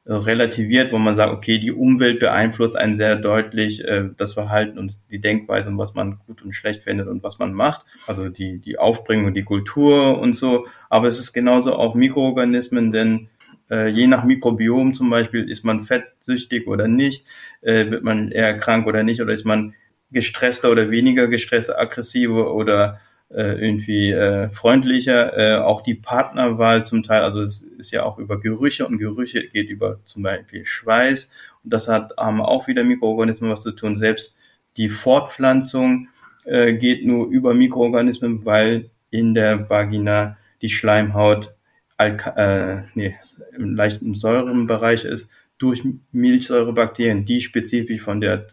relativiert, 0.06 0.92
wo 0.92 0.98
man 0.98 1.16
sagt, 1.16 1.32
okay, 1.32 1.58
die 1.58 1.72
Umwelt 1.72 2.20
beeinflusst 2.20 2.76
einen 2.76 2.96
sehr 2.96 3.16
deutlich 3.16 3.84
äh, 3.84 4.04
das 4.16 4.34
Verhalten 4.34 4.78
und 4.78 5.00
die 5.10 5.20
Denkweise 5.20 5.70
und 5.70 5.78
was 5.78 5.94
man 5.94 6.20
gut 6.26 6.42
und 6.42 6.54
schlecht 6.54 6.84
findet 6.84 7.08
und 7.08 7.24
was 7.24 7.38
man 7.38 7.52
macht. 7.52 7.84
Also 8.06 8.28
die, 8.28 8.58
die 8.58 8.78
Aufbringung, 8.78 9.34
die 9.34 9.42
Kultur 9.42 10.18
und 10.20 10.34
so. 10.34 10.66
Aber 10.90 11.08
es 11.08 11.18
ist 11.18 11.32
genauso 11.32 11.74
auch 11.74 11.96
Mikroorganismen, 11.96 12.92
denn 12.92 13.28
äh, 13.68 13.88
je 13.88 14.06
nach 14.06 14.22
Mikrobiom 14.22 14.94
zum 14.94 15.10
Beispiel 15.10 15.50
ist 15.50 15.64
man 15.64 15.82
fettsüchtig 15.82 16.68
oder 16.68 16.86
nicht, 16.86 17.26
äh, 17.62 17.90
wird 17.90 18.04
man 18.04 18.30
eher 18.30 18.56
krank 18.56 18.86
oder 18.86 19.02
nicht, 19.02 19.20
oder 19.20 19.32
ist 19.32 19.44
man 19.44 19.74
gestresster 20.12 20.70
oder 20.70 20.90
weniger 20.90 21.26
gestresster, 21.26 21.80
aggressiver 21.80 22.54
oder 22.54 23.00
äh, 23.30 23.60
irgendwie 23.60 24.10
äh, 24.10 24.48
freundlicher. 24.50 25.36
Äh, 25.36 25.58
auch 25.60 25.82
die 25.82 25.94
Partnerwahl 25.94 26.84
zum 26.84 27.02
Teil, 27.02 27.22
also 27.22 27.40
es 27.42 27.62
ist 27.62 27.90
ja 27.90 28.04
auch 28.04 28.18
über 28.18 28.40
Gerüche 28.40 28.86
und 28.86 28.98
Gerüche 28.98 29.48
geht 29.48 29.68
über 29.68 30.00
zum 30.04 30.22
Beispiel 30.22 30.64
Schweiß 30.64 31.30
und 31.64 31.72
das 31.72 31.88
hat 31.88 32.14
haben 32.16 32.40
auch 32.40 32.68
wieder 32.68 32.84
Mikroorganismen 32.84 33.50
was 33.50 33.62
zu 33.62 33.72
tun. 33.72 33.96
Selbst 33.96 34.36
die 34.76 34.88
Fortpflanzung 34.88 36.08
äh, 36.44 36.74
geht 36.74 37.04
nur 37.04 37.28
über 37.28 37.54
Mikroorganismen, 37.54 38.44
weil 38.44 38.90
in 39.10 39.34
der 39.34 39.68
Vagina 39.68 40.36
die 40.62 40.68
Schleimhaut 40.68 41.56
Alka 41.96 42.30
äh, 42.36 42.82
nee, 42.94 43.16
im 43.56 43.74
leichten 43.74 44.14
Säurenbereich 44.14 45.04
ist 45.04 45.30
durch 45.58 45.82
Milchsäurebakterien, 46.12 47.24
die 47.24 47.40
spezifisch 47.40 48.02
von 48.02 48.20
der 48.20 48.48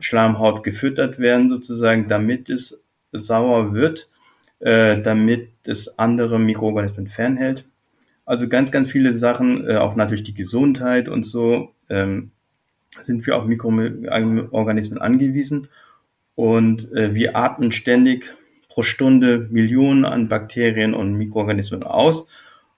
Schleimhaut 0.00 0.64
gefüttert 0.64 1.18
werden 1.18 1.50
sozusagen, 1.50 2.08
damit 2.08 2.48
es 2.48 2.81
sauer 3.12 3.74
wird, 3.74 4.08
äh, 4.60 5.00
damit 5.00 5.50
es 5.66 5.98
andere 5.98 6.38
Mikroorganismen 6.38 7.08
fernhält. 7.08 7.64
Also 8.24 8.48
ganz, 8.48 8.70
ganz 8.72 8.90
viele 8.90 9.12
Sachen, 9.12 9.68
äh, 9.68 9.76
auch 9.76 9.96
natürlich 9.96 10.24
die 10.24 10.34
Gesundheit 10.34 11.08
und 11.08 11.24
so, 11.24 11.70
ähm, 11.88 12.30
sind 13.00 13.26
wir 13.26 13.36
auf 13.36 13.46
Mikroorganismen 13.46 14.98
angewiesen. 14.98 15.68
Und 16.34 16.92
äh, 16.92 17.14
wir 17.14 17.36
atmen 17.36 17.72
ständig 17.72 18.34
pro 18.68 18.82
Stunde 18.82 19.48
Millionen 19.50 20.04
an 20.04 20.28
Bakterien 20.28 20.94
und 20.94 21.14
Mikroorganismen 21.14 21.82
aus. 21.82 22.26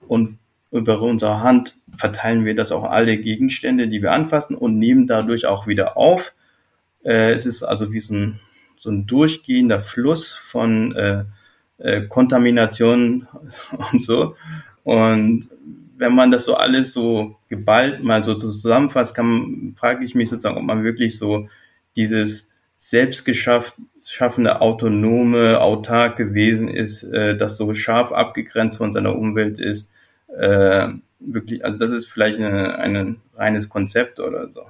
Und 0.07 0.37
über 0.71 1.01
unsere 1.01 1.41
Hand 1.41 1.77
verteilen 1.95 2.43
wir 2.43 2.55
das 2.55 2.71
auch 2.71 2.83
alle 2.83 3.17
Gegenstände, 3.17 3.87
die 3.87 4.01
wir 4.01 4.11
anfassen 4.11 4.55
und 4.55 4.77
nehmen 4.77 5.07
dadurch 5.07 5.45
auch 5.45 5.67
wieder 5.67 5.95
auf. 5.95 6.33
Äh, 7.03 7.31
es 7.31 7.45
ist 7.45 7.63
also 7.63 7.93
wie 7.93 7.99
so 7.99 8.13
ein, 8.13 8.39
so 8.85 8.91
ein 8.91 9.07
durchgehender 9.07 9.81
Fluss 9.81 10.31
von 10.31 10.95
äh, 10.95 11.23
äh, 11.79 12.01
Kontamination 12.07 13.27
und 13.91 13.99
so. 13.99 14.35
Und 14.83 15.49
wenn 15.97 16.13
man 16.13 16.29
das 16.29 16.45
so 16.45 16.53
alles 16.53 16.93
so 16.93 17.35
geballt 17.49 18.03
mal 18.03 18.23
so 18.23 18.35
zusammenfasst, 18.35 19.15
kann, 19.15 19.73
frage 19.75 20.05
ich 20.05 20.13
mich 20.13 20.29
sozusagen, 20.29 20.57
ob 20.57 20.63
man 20.63 20.83
wirklich 20.83 21.17
so 21.17 21.49
dieses 21.95 22.49
selbstgeschaffene, 22.75 24.61
autonome, 24.61 25.59
autark 25.59 26.17
gewesen 26.17 26.67
ist, 26.67 27.03
äh, 27.05 27.35
das 27.35 27.57
so 27.57 27.73
scharf 27.73 28.11
abgegrenzt 28.11 28.77
von 28.77 28.93
seiner 28.93 29.15
Umwelt 29.15 29.57
ist. 29.57 29.89
Äh, 30.37 30.89
wirklich, 31.19 31.65
also 31.65 31.79
das 31.79 31.89
ist 31.89 32.05
vielleicht 32.05 32.39
ein 32.39 33.19
reines 33.35 33.67
Konzept 33.67 34.19
oder 34.19 34.47
so. 34.47 34.61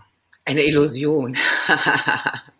Eine 0.45 0.63
Illusion. 0.63 1.36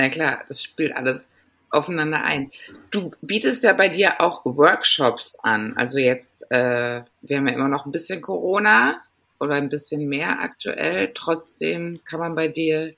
Na 0.00 0.08
klar, 0.08 0.44
das 0.48 0.62
spielt 0.62 0.96
alles 0.96 1.26
aufeinander 1.68 2.24
ein. 2.24 2.50
Du 2.90 3.12
bietest 3.20 3.62
ja 3.62 3.74
bei 3.74 3.90
dir 3.90 4.22
auch 4.22 4.46
Workshops 4.46 5.36
an. 5.42 5.76
Also 5.76 5.98
jetzt, 5.98 6.50
äh, 6.50 7.02
wir 7.20 7.36
haben 7.36 7.46
ja 7.46 7.52
immer 7.52 7.68
noch 7.68 7.84
ein 7.84 7.92
bisschen 7.92 8.22
Corona 8.22 9.02
oder 9.38 9.56
ein 9.56 9.68
bisschen 9.68 10.08
mehr 10.08 10.40
aktuell. 10.40 11.12
Trotzdem 11.14 12.00
kann 12.06 12.18
man 12.18 12.34
bei 12.34 12.48
dir 12.48 12.94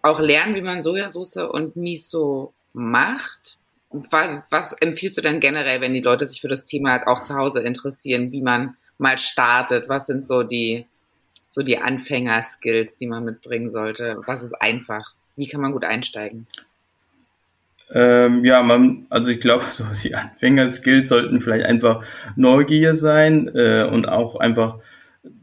auch 0.00 0.20
lernen, 0.20 0.54
wie 0.54 0.62
man 0.62 0.80
Sojasauce 0.80 1.36
und 1.36 1.76
Miso 1.76 2.54
macht. 2.72 3.58
Was, 3.90 4.28
was 4.48 4.72
empfiehlst 4.72 5.18
du 5.18 5.22
denn 5.22 5.40
generell, 5.40 5.82
wenn 5.82 5.92
die 5.92 6.00
Leute 6.00 6.24
sich 6.24 6.40
für 6.40 6.48
das 6.48 6.64
Thema 6.64 7.06
auch 7.06 7.22
zu 7.24 7.34
Hause 7.34 7.60
interessieren, 7.60 8.32
wie 8.32 8.42
man 8.42 8.74
mal 8.96 9.18
startet? 9.18 9.90
Was 9.90 10.06
sind 10.06 10.26
so 10.26 10.44
die, 10.44 10.86
so 11.50 11.60
die 11.60 11.76
Anfängerskills, 11.76 12.96
die 12.96 13.06
man 13.06 13.26
mitbringen 13.26 13.70
sollte? 13.70 14.22
Was 14.24 14.42
ist 14.42 14.54
einfach? 14.54 15.14
Wie 15.38 15.48
kann 15.48 15.60
man 15.60 15.72
gut 15.72 15.84
einsteigen? 15.84 16.46
Ähm, 17.90 18.44
ja, 18.44 18.62
man, 18.62 19.06
also 19.08 19.28
ich 19.28 19.40
glaube, 19.40 19.64
so 19.70 19.84
die 20.02 20.14
Anfängerskills 20.14 21.08
sollten 21.08 21.40
vielleicht 21.40 21.64
einfach 21.64 22.04
Neugier 22.36 22.94
sein 22.96 23.48
äh, 23.54 23.88
und 23.90 24.06
auch 24.08 24.36
einfach 24.36 24.78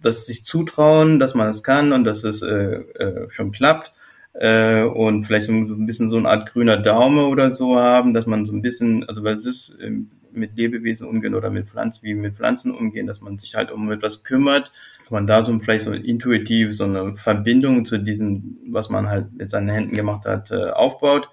dass 0.02 0.26
sich 0.26 0.46
zutrauen, 0.46 1.20
dass 1.20 1.36
man 1.36 1.48
es 1.48 1.64
kann 1.64 1.94
und 1.94 2.04
dass 2.06 2.24
es 2.24 2.42
äh, 2.42 2.76
äh, 2.76 3.30
schon 3.30 3.52
klappt 3.52 3.94
äh, 4.34 4.84
und 4.84 5.26
vielleicht 5.26 5.48
so 5.48 5.52
ein 5.52 5.86
bisschen 5.86 6.10
so 6.10 6.18
eine 6.18 6.30
Art 6.30 6.52
grüner 6.52 6.78
Daume 6.78 7.26
oder 7.26 7.52
so 7.52 7.78
haben, 7.78 8.14
dass 8.14 8.26
man 8.26 8.46
so 8.46 8.54
ein 8.54 8.62
bisschen, 8.62 9.08
also 9.08 9.24
weil 9.24 9.36
es 9.36 9.46
ist 9.46 9.76
äh, 9.80 9.92
mit 10.36 10.56
Lebewesen 10.58 11.08
umgehen 11.08 11.36
oder 11.36 11.50
mit 11.50 11.70
Pflanzen, 11.70 12.04
wie 12.04 12.14
mit 12.14 12.36
Pflanzen 12.36 12.74
umgehen, 12.74 13.08
dass 13.08 13.22
man 13.22 13.38
sich 13.38 13.56
halt 13.56 13.72
um 13.72 13.92
etwas 13.92 14.24
kümmert, 14.24 14.72
dass 15.00 15.12
man 15.12 15.28
da 15.28 15.44
so 15.44 15.58
vielleicht 15.60 15.86
so 15.86 15.92
intuitiv 15.92 16.76
so 16.76 16.86
eine 16.86 17.16
Verbindung 17.16 17.86
zu 17.86 17.98
diesem, 17.98 18.58
was 18.70 18.90
man 18.90 19.08
halt 19.08 19.34
mit 19.34 19.50
seinen 19.50 19.70
Händen 19.70 19.96
gemacht 19.96 20.26
hat, 20.26 20.52
äh, 20.52 20.70
aufbaut 20.70 21.30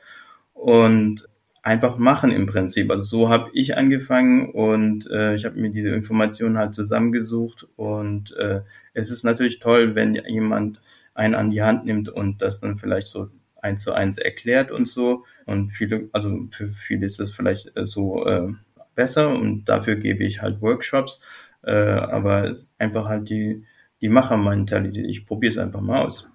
und 0.54 1.28
einfach 1.62 1.96
machen 1.96 2.32
im 2.32 2.46
Prinzip. 2.46 2.90
Also 2.90 3.04
so 3.04 3.28
habe 3.28 3.50
ich 3.54 3.76
angefangen 3.76 4.50
und 4.50 5.08
äh, 5.10 5.36
ich 5.36 5.44
habe 5.44 5.60
mir 5.60 5.70
diese 5.70 5.90
Informationen 5.90 6.58
halt 6.58 6.74
zusammengesucht 6.74 7.68
und 7.76 8.36
äh, 8.36 8.62
es 8.94 9.10
ist 9.10 9.22
natürlich 9.24 9.60
toll, 9.60 9.94
wenn 9.94 10.14
jemand 10.14 10.80
einen 11.14 11.34
an 11.34 11.50
die 11.50 11.62
Hand 11.62 11.84
nimmt 11.84 12.08
und 12.08 12.42
das 12.42 12.60
dann 12.60 12.78
vielleicht 12.78 13.08
so 13.08 13.30
eins 13.62 13.82
zu 13.82 13.92
eins 13.92 14.18
erklärt 14.18 14.70
und 14.70 14.88
so. 14.88 15.24
Und 15.46 15.70
viele, 15.70 16.08
also 16.12 16.48
für 16.50 16.72
viele 16.72 17.06
ist 17.06 17.20
das 17.20 17.30
vielleicht 17.30 17.76
äh, 17.76 17.86
so 17.86 18.26
äh, 18.26 18.52
besser 18.94 19.30
und 19.30 19.64
dafür 19.64 19.96
gebe 19.96 20.24
ich 20.24 20.42
halt 20.42 20.60
Workshops. 20.62 21.20
Äh, 21.62 21.72
aber 21.72 22.56
einfach 22.78 23.06
halt 23.06 23.28
die 23.28 23.64
die 24.02 24.08
Machermentalität. 24.08 25.06
Ich 25.08 25.26
probiere 25.26 25.52
es 25.52 25.58
einfach 25.58 25.80
mal 25.80 26.04
aus. 26.04 26.28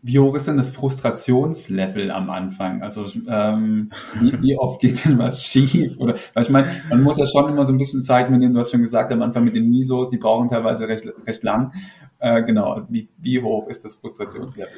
Wie 0.00 0.20
hoch 0.20 0.36
ist 0.36 0.46
denn 0.46 0.56
das 0.56 0.70
Frustrationslevel 0.70 2.12
am 2.12 2.30
Anfang? 2.30 2.82
Also 2.82 3.04
ähm, 3.28 3.90
wie, 4.20 4.40
wie, 4.40 4.56
oft 4.56 4.80
geht 4.80 5.04
denn 5.04 5.18
was 5.18 5.44
schief? 5.44 5.98
Oder 5.98 6.14
weil 6.34 6.44
ich 6.44 6.50
meine, 6.50 6.68
man 6.88 7.02
muss 7.02 7.18
ja 7.18 7.26
schon 7.26 7.50
immer 7.50 7.64
so 7.64 7.72
ein 7.72 7.78
bisschen 7.78 8.00
Zeit 8.00 8.30
mitnehmen. 8.30 8.54
Du 8.54 8.60
hast 8.60 8.70
schon 8.70 8.80
gesagt, 8.80 9.12
am 9.12 9.22
Anfang 9.22 9.42
mit 9.42 9.56
den 9.56 9.68
Misos, 9.68 10.10
die 10.10 10.18
brauchen 10.18 10.48
teilweise 10.48 10.86
recht, 10.86 11.04
recht 11.26 11.42
lang. 11.42 11.72
Äh, 12.20 12.44
genau, 12.44 12.72
also 12.72 12.86
wie, 12.90 13.08
wie 13.18 13.42
hoch 13.42 13.66
ist 13.68 13.84
das 13.84 13.96
Frustrationslevel? 13.96 14.72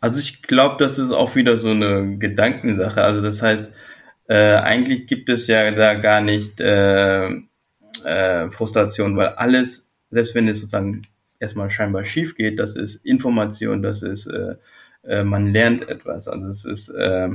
Also 0.00 0.18
ich 0.18 0.42
glaube, 0.42 0.76
das 0.78 0.98
ist 0.98 1.12
auch 1.12 1.34
wieder 1.34 1.56
so 1.56 1.70
eine 1.70 2.18
Gedankensache. 2.18 3.02
Also 3.02 3.22
das 3.22 3.40
heißt, 3.40 3.72
äh, 4.30 4.54
eigentlich 4.62 5.08
gibt 5.08 5.28
es 5.28 5.48
ja 5.48 5.72
da 5.72 5.94
gar 5.94 6.20
nicht 6.20 6.60
äh, 6.60 7.26
äh, 8.04 8.50
Frustration, 8.52 9.16
weil 9.16 9.30
alles, 9.30 9.90
selbst 10.10 10.36
wenn 10.36 10.46
es 10.46 10.60
sozusagen 10.60 11.02
erstmal 11.40 11.68
scheinbar 11.68 12.04
schief 12.04 12.36
geht, 12.36 12.60
das 12.60 12.76
ist 12.76 13.04
Information, 13.04 13.82
das 13.82 14.02
ist, 14.02 14.28
äh, 14.28 14.54
äh, 15.02 15.24
man 15.24 15.52
lernt 15.52 15.88
etwas. 15.88 16.28
Also 16.28 16.46
es 16.46 16.64
ist, 16.64 16.90
äh, 16.90 17.28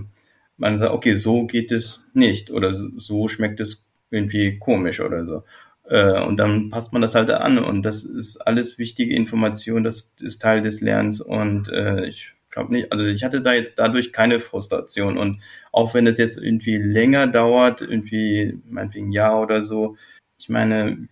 man 0.55 0.79
sagt, 0.79 0.93
okay, 0.93 1.15
so 1.15 1.45
geht 1.45 1.73
es 1.73 2.01
nicht 2.13 2.49
oder 2.49 2.73
so 2.73 3.27
schmeckt 3.27 3.59
es 3.59 3.85
irgendwie 4.09 4.57
komisch 4.57 5.01
oder 5.01 5.25
so. 5.25 5.43
Äh, 5.89 6.21
und 6.23 6.37
dann 6.37 6.69
passt 6.69 6.93
man 6.93 7.01
das 7.01 7.13
halt 7.13 7.29
an 7.29 7.57
und 7.57 7.81
das 7.81 8.05
ist 8.05 8.37
alles 8.37 8.77
wichtige 8.77 9.13
Information, 9.13 9.83
das 9.83 10.13
ist 10.21 10.41
Teil 10.41 10.61
des 10.61 10.79
Lernens 10.79 11.19
und 11.19 11.67
äh, 11.67 12.05
ich 12.05 12.35
glaube 12.55 12.73
nicht, 12.73 12.91
also 12.91 13.05
ich 13.05 13.23
hatte 13.23 13.41
da 13.41 13.53
jetzt 13.53 13.77
dadurch 13.77 14.11
keine 14.11 14.39
Frustration 14.39 15.17
und 15.17 15.41
auch 15.71 15.93
wenn 15.93 16.07
es 16.07 16.17
jetzt 16.17 16.37
irgendwie 16.37 16.77
länger 16.77 17.27
dauert, 17.27 17.81
irgendwie 17.81 18.57
meinetwegen 18.67 19.09
ein 19.09 19.11
Jahr 19.11 19.41
oder 19.41 19.61
so, 19.61 19.97
ich 20.39 20.49
meine, 20.49 21.07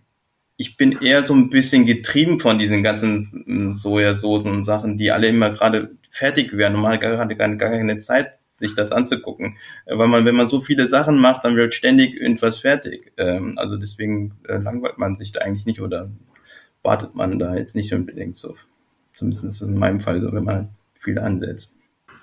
ich 0.56 0.76
bin 0.76 1.00
eher 1.00 1.22
so 1.22 1.34
ein 1.34 1.50
bisschen 1.50 1.84
getrieben 1.86 2.40
von 2.40 2.58
diesen 2.58 2.82
ganzen 2.82 3.44
hm, 3.46 3.72
Sojasoßen 3.74 4.50
und 4.50 4.64
Sachen, 4.64 4.96
die 4.96 5.10
alle 5.10 5.28
immer 5.28 5.50
gerade 5.50 5.96
fertig 6.10 6.56
werden 6.56 6.76
und 6.76 6.82
man 6.82 6.92
hat 6.92 7.00
gerade 7.02 7.36
gar, 7.36 7.54
gar 7.56 7.70
keine 7.70 7.98
Zeit, 7.98 8.32
sich 8.52 8.74
das 8.74 8.92
anzugucken. 8.92 9.56
Äh, 9.84 9.98
weil 9.98 10.08
man, 10.08 10.24
wenn 10.24 10.36
man 10.36 10.46
so 10.46 10.60
viele 10.60 10.86
Sachen 10.88 11.18
macht, 11.18 11.44
dann 11.44 11.56
wird 11.56 11.74
ständig 11.74 12.16
irgendwas 12.16 12.58
fertig. 12.58 13.12
Ähm, 13.16 13.58
also 13.58 13.76
deswegen 13.76 14.34
äh, 14.48 14.58
langweilt 14.58 14.98
man 14.98 15.16
sich 15.16 15.32
da 15.32 15.40
eigentlich 15.40 15.66
nicht 15.66 15.80
oder 15.80 16.10
wartet 16.82 17.14
man 17.14 17.38
da 17.38 17.56
jetzt 17.56 17.74
nicht 17.74 17.92
unbedingt 17.92 18.36
so. 18.36 18.56
Zumindest 19.14 19.62
in 19.62 19.78
meinem 19.78 20.00
Fall 20.00 20.20
so, 20.20 20.32
wenn 20.32 20.44
man 20.44 20.68
viel 21.04 21.18
ansetzt. 21.18 21.72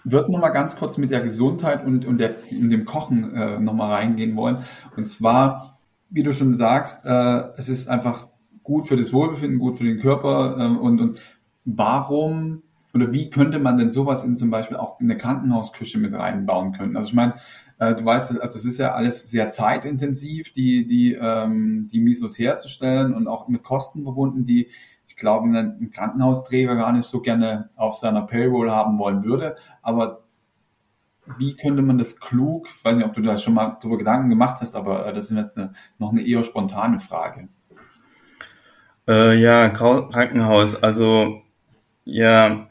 Würden 0.03 0.31
noch 0.31 0.39
mal 0.39 0.49
ganz 0.49 0.75
kurz 0.75 0.97
mit 0.97 1.11
der 1.11 1.21
Gesundheit 1.21 1.85
und, 1.85 2.05
und, 2.05 2.17
der, 2.17 2.35
und 2.51 2.69
dem 2.69 2.85
Kochen 2.85 3.35
äh, 3.35 3.59
noch 3.59 3.73
mal 3.73 3.93
reingehen 3.93 4.35
wollen. 4.35 4.57
Und 4.97 5.07
zwar 5.07 5.71
wie 6.11 6.23
du 6.23 6.33
schon 6.33 6.53
sagst, 6.53 7.05
äh, 7.05 7.43
es 7.57 7.69
ist 7.69 7.87
einfach 7.87 8.27
gut 8.63 8.85
für 8.85 8.97
das 8.97 9.13
Wohlbefinden, 9.13 9.59
gut 9.59 9.75
für 9.75 9.85
den 9.85 9.97
Körper 9.97 10.57
äh, 10.59 10.77
und, 10.77 10.99
und 10.99 11.21
warum 11.65 12.61
oder 12.93 13.13
wie 13.13 13.29
könnte 13.29 13.57
man 13.57 13.77
denn 13.77 13.89
sowas 13.89 14.25
in 14.25 14.35
zum 14.35 14.51
Beispiel 14.51 14.75
auch 14.75 14.99
in 14.99 15.09
eine 15.09 15.17
Krankenhausküche 15.17 15.97
mit 15.97 16.13
reinbauen 16.13 16.73
können? 16.73 16.97
Also 16.97 17.07
ich 17.07 17.13
meine, 17.13 17.35
äh, 17.79 17.95
du 17.95 18.03
weißt, 18.03 18.31
also 18.31 18.41
das 18.41 18.65
ist 18.65 18.77
ja 18.77 18.91
alles 18.91 19.21
sehr 19.31 19.49
zeitintensiv, 19.49 20.51
die, 20.51 20.85
die, 20.85 21.13
ähm, 21.13 21.87
die 21.89 22.01
Misos 22.01 22.37
herzustellen 22.37 23.13
und 23.13 23.29
auch 23.29 23.47
mit 23.47 23.63
Kosten 23.63 24.03
verbunden, 24.03 24.43
die 24.43 24.67
ich 25.11 25.17
glaube, 25.17 25.49
ein 25.49 25.91
Krankenhausträger 25.91 26.75
gar 26.75 26.93
nicht 26.93 27.03
so 27.03 27.19
gerne 27.19 27.69
auf 27.75 27.95
seiner 27.95 28.21
Payroll 28.21 28.71
haben 28.71 28.97
wollen 28.97 29.25
würde. 29.25 29.57
Aber 29.81 30.23
wie 31.37 31.53
könnte 31.57 31.81
man 31.81 31.97
das 31.97 32.17
klug, 32.17 32.67
ich 32.69 32.85
weiß 32.85 32.95
nicht, 32.95 33.05
ob 33.05 33.13
du 33.13 33.21
da 33.21 33.37
schon 33.37 33.53
mal 33.53 33.77
darüber 33.81 33.97
Gedanken 33.97 34.29
gemacht 34.29 34.61
hast, 34.61 34.73
aber 34.73 35.05
äh, 35.05 35.13
das 35.13 35.29
ist 35.29 35.35
jetzt 35.35 35.57
eine, 35.57 35.73
noch 35.99 36.11
eine 36.11 36.25
eher 36.25 36.45
spontane 36.45 36.99
Frage. 36.99 37.49
Äh, 39.05 39.37
ja, 39.37 39.67
Krankenhaus, 39.69 40.81
also 40.81 41.41
ja, 42.05 42.69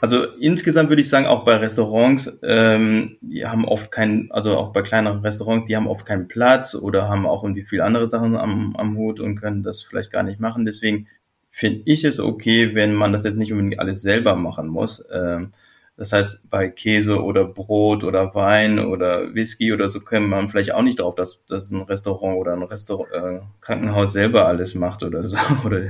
also 0.00 0.24
insgesamt 0.24 0.88
würde 0.88 1.02
ich 1.02 1.08
sagen, 1.08 1.26
auch 1.26 1.44
bei 1.44 1.54
Restaurants, 1.54 2.36
ähm, 2.42 3.16
die 3.20 3.46
haben 3.46 3.64
oft 3.64 3.92
keinen, 3.92 4.32
also 4.32 4.56
auch 4.56 4.72
bei 4.72 4.82
kleineren 4.82 5.20
Restaurants, 5.20 5.68
die 5.68 5.76
haben 5.76 5.86
oft 5.86 6.04
keinen 6.04 6.26
Platz 6.26 6.74
oder 6.74 7.08
haben 7.08 7.26
auch 7.26 7.44
irgendwie 7.44 7.62
viele 7.62 7.84
andere 7.84 8.08
Sachen 8.08 8.36
am, 8.36 8.74
am 8.76 8.96
Hut 8.96 9.20
und 9.20 9.36
können 9.36 9.62
das 9.62 9.82
vielleicht 9.84 10.10
gar 10.10 10.24
nicht 10.24 10.40
machen. 10.40 10.64
Deswegen 10.64 11.06
finde 11.50 11.82
ich 11.84 12.04
es 12.04 12.20
okay, 12.20 12.74
wenn 12.74 12.94
man 12.94 13.12
das 13.12 13.24
jetzt 13.24 13.36
nicht 13.36 13.52
unbedingt 13.52 13.80
alles 13.80 14.02
selber 14.02 14.34
machen 14.36 14.68
muss. 14.68 15.04
Ähm, 15.12 15.52
das 16.00 16.14
heißt, 16.14 16.48
bei 16.48 16.70
Käse 16.70 17.22
oder 17.22 17.44
Brot 17.44 18.04
oder 18.04 18.34
Wein 18.34 18.78
oder 18.78 19.34
Whisky 19.34 19.70
oder 19.70 19.90
so 19.90 20.00
kommt 20.00 20.30
man 20.30 20.48
vielleicht 20.48 20.72
auch 20.72 20.80
nicht 20.80 20.98
drauf, 20.98 21.14
dass, 21.14 21.40
dass 21.46 21.70
ein 21.70 21.82
Restaurant 21.82 22.38
oder 22.38 22.54
ein 22.54 22.62
Restaurant, 22.62 23.12
äh, 23.12 23.40
Krankenhaus 23.60 24.14
selber 24.14 24.46
alles 24.46 24.74
macht 24.74 25.02
oder 25.02 25.26
so. 25.26 25.36
Oder 25.66 25.82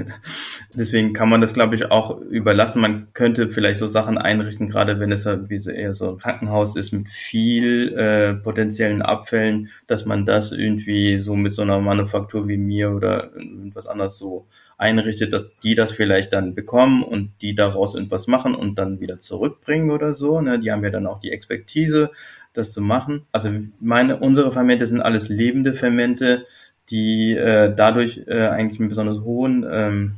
deswegen 0.75 1.13
kann 1.13 1.29
man 1.29 1.41
das, 1.41 1.55
glaube 1.55 1.77
ich, 1.77 1.93
auch 1.93 2.21
überlassen. 2.23 2.81
Man 2.81 3.13
könnte 3.13 3.51
vielleicht 3.51 3.79
so 3.79 3.87
Sachen 3.87 4.19
einrichten, 4.19 4.69
gerade 4.69 4.99
wenn 4.99 5.13
es 5.13 5.27
halt 5.27 5.49
wie 5.49 5.61
so 5.61 5.71
eher 5.71 5.95
so 5.95 6.11
ein 6.11 6.19
Krankenhaus 6.19 6.75
ist 6.75 6.91
mit 6.91 7.09
viel 7.09 7.97
äh, 7.97 8.35
potenziellen 8.35 9.03
Abfällen, 9.03 9.69
dass 9.87 10.07
man 10.07 10.27
das 10.27 10.51
irgendwie 10.51 11.19
so 11.19 11.37
mit 11.37 11.53
so 11.53 11.63
einer 11.63 11.79
Manufaktur 11.79 12.49
wie 12.49 12.57
mir 12.57 12.91
oder 12.91 13.31
was 13.75 13.87
anderes 13.87 14.19
so 14.19 14.49
einrichtet, 14.81 15.33
dass 15.35 15.51
die 15.59 15.75
das 15.75 15.93
vielleicht 15.93 16.33
dann 16.33 16.55
bekommen 16.55 17.03
und 17.03 17.33
die 17.43 17.55
daraus 17.55 17.95
irgendwas 17.95 18.27
machen 18.27 18.55
und 18.55 18.79
dann 18.79 18.99
wieder 18.99 19.21
zurückbringen 19.21 19.91
oder 19.91 20.15
so. 20.15 20.41
Ne? 20.41 20.59
Die 20.59 20.73
haben 20.73 20.83
ja 20.83 20.91
dann 20.91 21.07
auch 21.07 21.21
die 21.21 21.33
Expertise, 21.33 22.11
das 22.55 22.73
zu 22.73 22.81
machen. 22.81 23.27
Also 23.31 23.51
meine, 23.79 24.17
unsere 24.17 24.53
Fermente 24.53 24.87
sind 24.87 25.03
alles 25.03 25.29
lebende 25.29 25.75
Fermente, 25.75 26.47
die 26.89 27.37
äh, 27.37 27.75
dadurch 27.75 28.23
äh, 28.27 28.49
eigentlich 28.49 28.81
einen 28.81 28.89
besonders 28.89 29.21
hohen 29.21 29.67
ähm, 29.71 30.15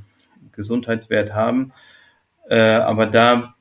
Gesundheitswert 0.53 1.35
haben. 1.35 1.73
Äh, 2.49 2.61
aber 2.61 3.07
da 3.07 3.57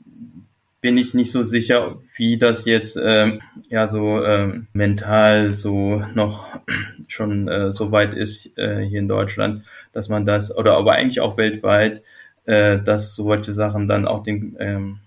bin 0.81 0.97
ich 0.97 1.13
nicht 1.13 1.31
so 1.31 1.43
sicher, 1.43 1.99
wie 2.15 2.37
das 2.37 2.65
jetzt 2.65 2.97
äh, 2.97 3.37
ja 3.69 3.87
so 3.87 4.21
äh, 4.23 4.61
mental 4.73 5.53
so 5.53 6.03
noch 6.15 6.59
schon 7.07 7.47
äh, 7.47 7.71
so 7.71 7.91
weit 7.91 8.13
ist 8.15 8.57
äh, 8.57 8.79
hier 8.83 8.99
in 8.99 9.07
Deutschland, 9.07 9.63
dass 9.93 10.09
man 10.09 10.25
das 10.25 10.55
oder 10.55 10.75
aber 10.77 10.93
eigentlich 10.93 11.21
auch 11.21 11.37
weltweit, 11.37 12.01
äh, 12.45 12.79
dass 12.79 13.15
solche 13.15 13.53
Sachen 13.53 13.87
dann 13.87 14.07
auch 14.07 14.23
den 14.23 14.57
ähm, 14.59 14.99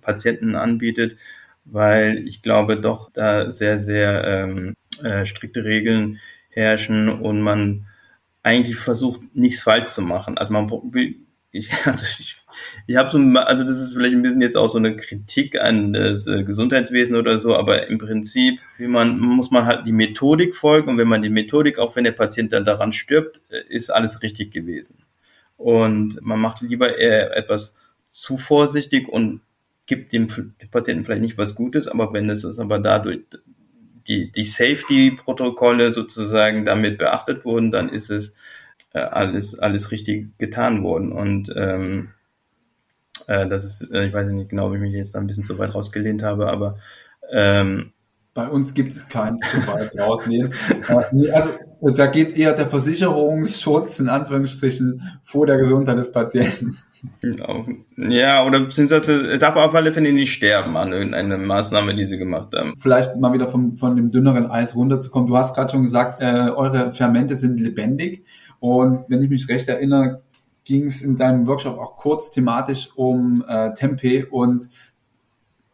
Patienten 0.00 0.56
anbietet, 0.56 1.16
weil 1.64 2.26
ich 2.26 2.42
glaube 2.42 2.76
doch 2.80 3.10
da 3.12 3.52
sehr 3.52 3.78
sehr 3.78 4.24
ähm, 4.24 4.74
äh, 5.04 5.26
strikte 5.26 5.64
Regeln 5.64 6.18
herrschen 6.50 7.08
und 7.08 7.40
man 7.40 7.86
eigentlich 8.42 8.76
versucht 8.76 9.20
nichts 9.34 9.62
falsch 9.62 9.90
zu 9.90 10.02
machen. 10.02 10.38
Also 10.38 10.52
man 10.52 10.68
ich, 11.52 11.70
also 11.84 12.04
ich, 12.18 12.36
ich 12.86 12.96
habe 12.96 13.10
so, 13.10 13.18
also 13.18 13.64
das 13.64 13.78
ist 13.78 13.94
vielleicht 13.94 14.14
ein 14.14 14.22
bisschen 14.22 14.40
jetzt 14.40 14.56
auch 14.56 14.68
so 14.68 14.78
eine 14.78 14.96
Kritik 14.96 15.60
an 15.60 15.92
das 15.92 16.26
äh, 16.26 16.44
Gesundheitswesen 16.44 17.16
oder 17.16 17.38
so, 17.38 17.56
aber 17.56 17.88
im 17.88 17.98
Prinzip, 17.98 18.60
wie 18.78 18.86
man, 18.86 19.18
muss 19.18 19.50
man 19.50 19.66
halt 19.66 19.86
die 19.86 19.92
Methodik 19.92 20.56
folgen 20.56 20.90
und 20.90 20.98
wenn 20.98 21.08
man 21.08 21.22
die 21.22 21.30
Methodik, 21.30 21.78
auch 21.78 21.96
wenn 21.96 22.04
der 22.04 22.12
Patient 22.12 22.52
dann 22.52 22.64
daran 22.64 22.92
stirbt, 22.92 23.40
äh, 23.50 23.62
ist 23.68 23.90
alles 23.90 24.22
richtig 24.22 24.52
gewesen. 24.52 25.04
Und 25.56 26.18
man 26.22 26.40
macht 26.40 26.62
lieber 26.62 26.98
eher 26.98 27.36
etwas 27.36 27.74
zu 28.10 28.38
vorsichtig 28.38 29.08
und 29.08 29.40
gibt 29.86 30.12
dem 30.12 30.28
Patienten 30.70 31.04
vielleicht 31.04 31.22
nicht 31.22 31.38
was 31.38 31.54
Gutes, 31.54 31.88
aber 31.88 32.12
wenn 32.12 32.30
es 32.30 32.44
ist 32.44 32.60
aber 32.60 32.78
dadurch 32.78 33.20
die, 34.06 34.30
die 34.32 34.44
Safety-Protokolle 34.44 35.92
sozusagen 35.92 36.64
damit 36.64 36.98
beachtet 36.98 37.44
wurden, 37.44 37.70
dann 37.70 37.88
ist 37.88 38.10
es 38.10 38.34
äh, 38.92 39.00
alles, 39.00 39.58
alles 39.58 39.90
richtig 39.90 40.26
getan 40.38 40.82
worden. 40.82 41.12
Und 41.12 41.52
ähm, 41.56 42.10
äh, 43.26 43.48
das 43.48 43.64
ist, 43.64 43.90
äh, 43.92 44.06
ich 44.06 44.12
weiß 44.12 44.28
nicht 44.30 44.50
genau, 44.50 44.68
ob 44.68 44.74
ich 44.74 44.80
mich 44.80 44.92
jetzt 44.92 45.14
da 45.14 45.18
ein 45.18 45.26
bisschen 45.26 45.44
zu 45.44 45.58
weit 45.58 45.74
rausgelehnt 45.74 46.22
habe, 46.22 46.48
aber 46.48 46.76
ähm, 47.32 47.92
bei 48.32 48.48
uns 48.48 48.74
gibt 48.74 48.92
es 48.92 49.08
keinen 49.08 49.38
zu 49.38 49.66
weit 49.66 49.92
rauslehnen. 49.98 50.52
äh, 50.88 51.30
also 51.30 51.50
da 51.94 52.06
geht 52.06 52.36
eher 52.36 52.52
der 52.52 52.66
Versicherungsschutz 52.66 54.00
in 54.00 54.08
Anführungsstrichen 54.08 55.02
vor 55.22 55.46
der 55.46 55.56
Gesundheit 55.56 55.98
des 55.98 56.12
Patienten. 56.12 56.78
Genau. 57.22 57.64
Ja, 57.96 58.44
oder 58.46 58.60
beziehungsweise 58.60 59.38
darf 59.38 59.56
auf 59.56 59.74
alle 59.74 59.92
Fälle 59.94 60.12
nicht 60.12 60.32
sterben 60.32 60.76
an 60.76 60.92
irgendeine 60.92 61.38
Maßnahme, 61.38 61.94
die 61.94 62.04
sie 62.04 62.18
gemacht 62.18 62.50
haben. 62.54 62.74
Vielleicht 62.76 63.16
mal 63.16 63.32
wieder 63.32 63.46
vom, 63.46 63.76
von 63.76 63.96
dem 63.96 64.10
dünneren 64.10 64.50
Eis 64.50 64.76
runterzukommen. 64.76 65.26
Du 65.26 65.36
hast 65.36 65.54
gerade 65.54 65.72
schon 65.72 65.82
gesagt, 65.82 66.20
äh, 66.20 66.50
eure 66.50 66.92
Fermente 66.92 67.36
sind 67.36 67.58
lebendig 67.58 68.24
und 68.58 69.06
wenn 69.08 69.22
ich 69.22 69.30
mich 69.30 69.48
recht 69.48 69.68
erinnere, 69.68 70.22
ging 70.64 70.84
es 70.84 71.02
in 71.02 71.16
deinem 71.16 71.46
Workshop 71.46 71.78
auch 71.78 71.96
kurz 71.96 72.30
thematisch 72.30 72.90
um 72.94 73.44
äh, 73.46 73.74
Tempe 73.74 74.26
und 74.26 74.68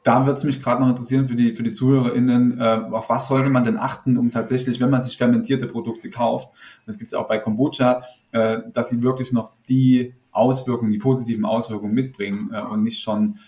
da 0.07 0.25
würde 0.25 0.39
es 0.39 0.45
mich 0.45 0.63
gerade 0.63 0.81
noch 0.81 0.89
interessieren 0.89 1.27
für 1.27 1.35
die, 1.35 1.53
für 1.53 1.65
die 1.65 1.73
ZuhörerInnen, 1.73 2.61
äh, 2.61 2.81
auf 2.93 3.09
was 3.11 3.27
sollte 3.27 3.51
man 3.51 3.65
denn 3.65 3.77
achten, 3.77 4.17
um 4.17 4.31
tatsächlich, 4.31 4.81
wenn 4.81 4.89
man 4.89 5.03
sich 5.03 5.17
fermentierte 5.17 5.67
Produkte 5.67 6.11
kauft, 6.11 6.49
das 6.87 6.99
gibt 6.99 7.11
es 7.11 7.15
auch 7.15 7.27
bei 7.27 7.39
Kombucha, 7.39 8.05
äh, 8.31 8.59
dass 8.73 8.91
sie 8.91 9.03
wirklich 9.03 9.33
noch 9.33 9.53
die 9.69 10.15
Auswirkungen, 10.31 10.93
die 10.93 10.99
positiven 10.99 11.45
Auswirkungen 11.45 11.93
mitbringen 11.93 12.51
äh, 12.53 12.61
und 12.61 12.85
nicht 12.85 13.03
schon, 13.03 13.39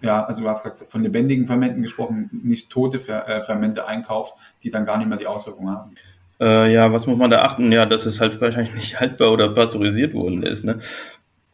ja, 0.00 0.24
also 0.24 0.40
du 0.40 0.48
hast 0.48 0.62
gerade 0.62 0.86
von 0.88 1.02
lebendigen 1.02 1.46
Fermenten 1.46 1.82
gesprochen, 1.82 2.30
nicht 2.42 2.70
tote 2.70 2.98
Fer 2.98 3.28
äh, 3.28 3.42
Fermente 3.42 3.86
einkauft, 3.86 4.32
die 4.62 4.70
dann 4.70 4.86
gar 4.86 4.96
nicht 4.96 5.08
mehr 5.08 5.18
die 5.18 5.26
Auswirkungen 5.26 5.76
haben. 5.76 5.90
Äh, 6.42 6.72
ja, 6.74 6.92
was 6.92 7.06
muss 7.06 7.18
man 7.18 7.30
da 7.30 7.42
achten? 7.42 7.70
Ja, 7.70 7.86
dass 7.86 8.04
es 8.04 8.20
halt 8.20 8.40
wahrscheinlich 8.40 8.74
nicht 8.74 9.00
haltbar 9.00 9.32
oder 9.32 9.50
pasteurisiert 9.50 10.12
worden 10.12 10.42
ist. 10.42 10.64
Ne? 10.64 10.80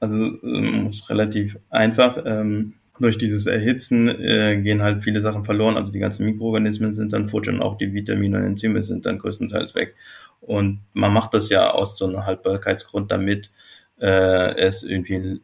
Also 0.00 0.42
ähm, 0.42 0.90
relativ 1.08 1.58
einfach. 1.68 2.22
Ähm, 2.24 2.74
durch 2.98 3.18
dieses 3.18 3.46
Erhitzen 3.46 4.08
äh, 4.08 4.60
gehen 4.60 4.82
halt 4.82 5.04
viele 5.04 5.20
Sachen 5.20 5.44
verloren. 5.44 5.76
Also 5.76 5.92
die 5.92 5.98
ganzen 5.98 6.24
Mikroorganismen 6.26 6.94
sind 6.94 7.12
dann 7.12 7.28
futsch 7.28 7.48
und 7.48 7.60
auch 7.60 7.76
die 7.78 7.92
Vitamine 7.92 8.38
und 8.38 8.44
Enzyme 8.44 8.82
sind 8.82 9.06
dann 9.06 9.18
größtenteils 9.18 9.74
weg. 9.74 9.94
Und 10.40 10.80
man 10.94 11.12
macht 11.12 11.34
das 11.34 11.48
ja 11.50 11.70
aus 11.70 11.98
so 11.98 12.06
einem 12.06 12.26
Haltbarkeitsgrund, 12.26 13.12
damit 13.12 13.50
äh, 14.00 14.56
es 14.56 14.82
irgendwie 14.82 15.40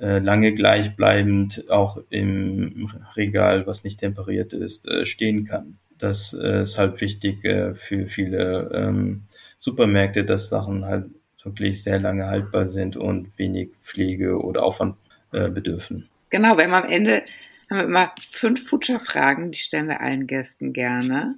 äh, 0.00 0.18
lange 0.18 0.54
gleichbleibend 0.54 1.70
auch 1.70 1.98
im 2.10 2.90
Regal, 3.16 3.66
was 3.66 3.84
nicht 3.84 4.00
temperiert 4.00 4.52
ist, 4.52 4.88
äh, 4.88 5.06
stehen 5.06 5.44
kann. 5.44 5.78
Das 5.98 6.32
äh, 6.34 6.62
ist 6.62 6.78
halt 6.78 7.00
wichtig 7.00 7.44
äh, 7.44 7.74
für 7.74 8.06
viele 8.06 8.70
ähm, 8.74 9.22
Supermärkte, 9.58 10.24
dass 10.24 10.48
Sachen 10.48 10.84
halt 10.84 11.06
wirklich 11.42 11.82
sehr 11.82 12.00
lange 12.00 12.26
haltbar 12.26 12.68
sind 12.68 12.96
und 12.96 13.30
wenig 13.38 13.70
Pflege 13.84 14.38
oder 14.40 14.64
Aufwand 14.64 14.96
äh, 15.32 15.48
bedürfen. 15.48 16.08
Genau, 16.30 16.56
wir 16.58 16.64
haben 16.64 16.74
am 16.74 16.90
Ende 16.90 17.22
haben 17.70 17.78
wir 17.78 17.84
immer 17.84 18.12
fünf 18.20 18.68
Future-Fragen, 18.68 19.50
die 19.50 19.58
stellen 19.58 19.88
wir 19.88 20.00
allen 20.00 20.26
Gästen 20.26 20.72
gerne. 20.72 21.36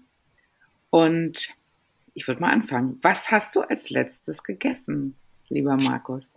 Und 0.91 1.55
ich 2.15 2.27
würde 2.27 2.41
mal 2.41 2.53
anfangen. 2.53 2.99
Was 3.03 3.31
hast 3.31 3.55
du 3.55 3.61
als 3.61 3.91
letztes 3.91 4.43
gegessen, 4.43 5.15
lieber 5.49 5.77
Markus? 5.77 6.35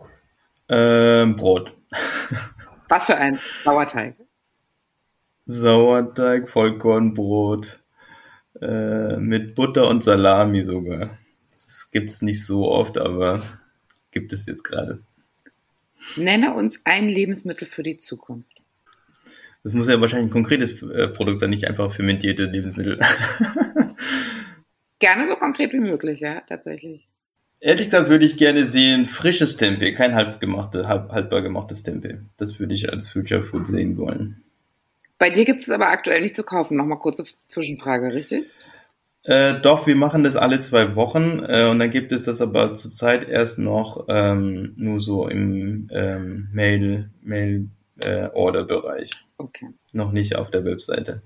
Ähm, 0.68 1.36
Brot. 1.36 1.74
Was 2.88 3.06
für 3.06 3.16
ein 3.16 3.38
Sauerteig? 3.64 4.16
Sauerteig, 5.46 6.48
Vollkornbrot. 6.48 7.81
Äh, 8.60 9.16
mit 9.16 9.54
Butter 9.54 9.88
und 9.88 10.04
Salami 10.04 10.62
sogar. 10.62 11.18
Das 11.50 11.90
gibt 11.90 12.10
es 12.10 12.22
nicht 12.22 12.44
so 12.44 12.70
oft, 12.70 12.98
aber 12.98 13.42
gibt 14.10 14.32
es 14.32 14.46
jetzt 14.46 14.62
gerade. 14.62 15.02
Nenne 16.16 16.54
uns 16.54 16.80
ein 16.84 17.08
Lebensmittel 17.08 17.66
für 17.66 17.82
die 17.82 17.98
Zukunft. 17.98 18.60
Das 19.62 19.74
muss 19.74 19.88
ja 19.88 20.00
wahrscheinlich 20.00 20.28
ein 20.28 20.32
konkretes 20.32 20.82
äh, 20.82 21.08
Produkt 21.08 21.40
sein, 21.40 21.50
nicht 21.50 21.68
einfach 21.68 21.92
fermentierte 21.92 22.44
Lebensmittel. 22.44 22.98
gerne 24.98 25.26
so 25.26 25.36
konkret 25.36 25.72
wie 25.72 25.80
möglich, 25.80 26.20
ja, 26.20 26.40
tatsächlich. 26.40 27.06
Ehrlich 27.60 27.86
gesagt 27.86 28.08
würde 28.08 28.24
ich 28.24 28.36
gerne 28.36 28.66
sehen 28.66 29.06
frisches 29.06 29.56
Tempeh, 29.56 29.92
kein 29.92 30.16
halb, 30.16 30.40
gemachte, 30.40 30.88
halb 30.88 31.12
haltbar 31.12 31.42
gemachtes 31.42 31.84
Tempeh. 31.84 32.18
Das 32.36 32.58
würde 32.58 32.74
ich 32.74 32.90
als 32.90 33.08
Future 33.08 33.44
Food 33.44 33.68
sehen 33.68 33.96
wollen. 33.96 34.42
Bei 35.22 35.30
dir 35.30 35.44
gibt 35.44 35.62
es 35.62 35.70
aber 35.70 35.86
aktuell 35.86 36.20
nicht 36.20 36.34
zu 36.34 36.42
kaufen. 36.42 36.76
Nochmal 36.76 36.98
kurze 36.98 37.22
Zwischenfrage, 37.46 38.12
richtig? 38.12 38.44
Äh, 39.22 39.60
doch, 39.60 39.86
wir 39.86 39.94
machen 39.94 40.24
das 40.24 40.34
alle 40.34 40.58
zwei 40.58 40.96
Wochen 40.96 41.44
äh, 41.46 41.68
und 41.70 41.78
dann 41.78 41.90
gibt 41.90 42.10
es 42.10 42.24
das 42.24 42.40
aber 42.40 42.74
zurzeit 42.74 43.28
erst 43.28 43.56
noch 43.60 44.06
ähm, 44.08 44.72
nur 44.74 45.00
so 45.00 45.28
im 45.28 45.88
ähm, 45.92 46.48
Mail, 46.52 47.08
Mail 47.20 47.68
äh, 48.00 48.30
Order-Bereich. 48.34 49.12
Okay. 49.38 49.68
Noch 49.92 50.10
nicht 50.10 50.34
auf 50.34 50.50
der 50.50 50.64
Webseite. 50.64 51.22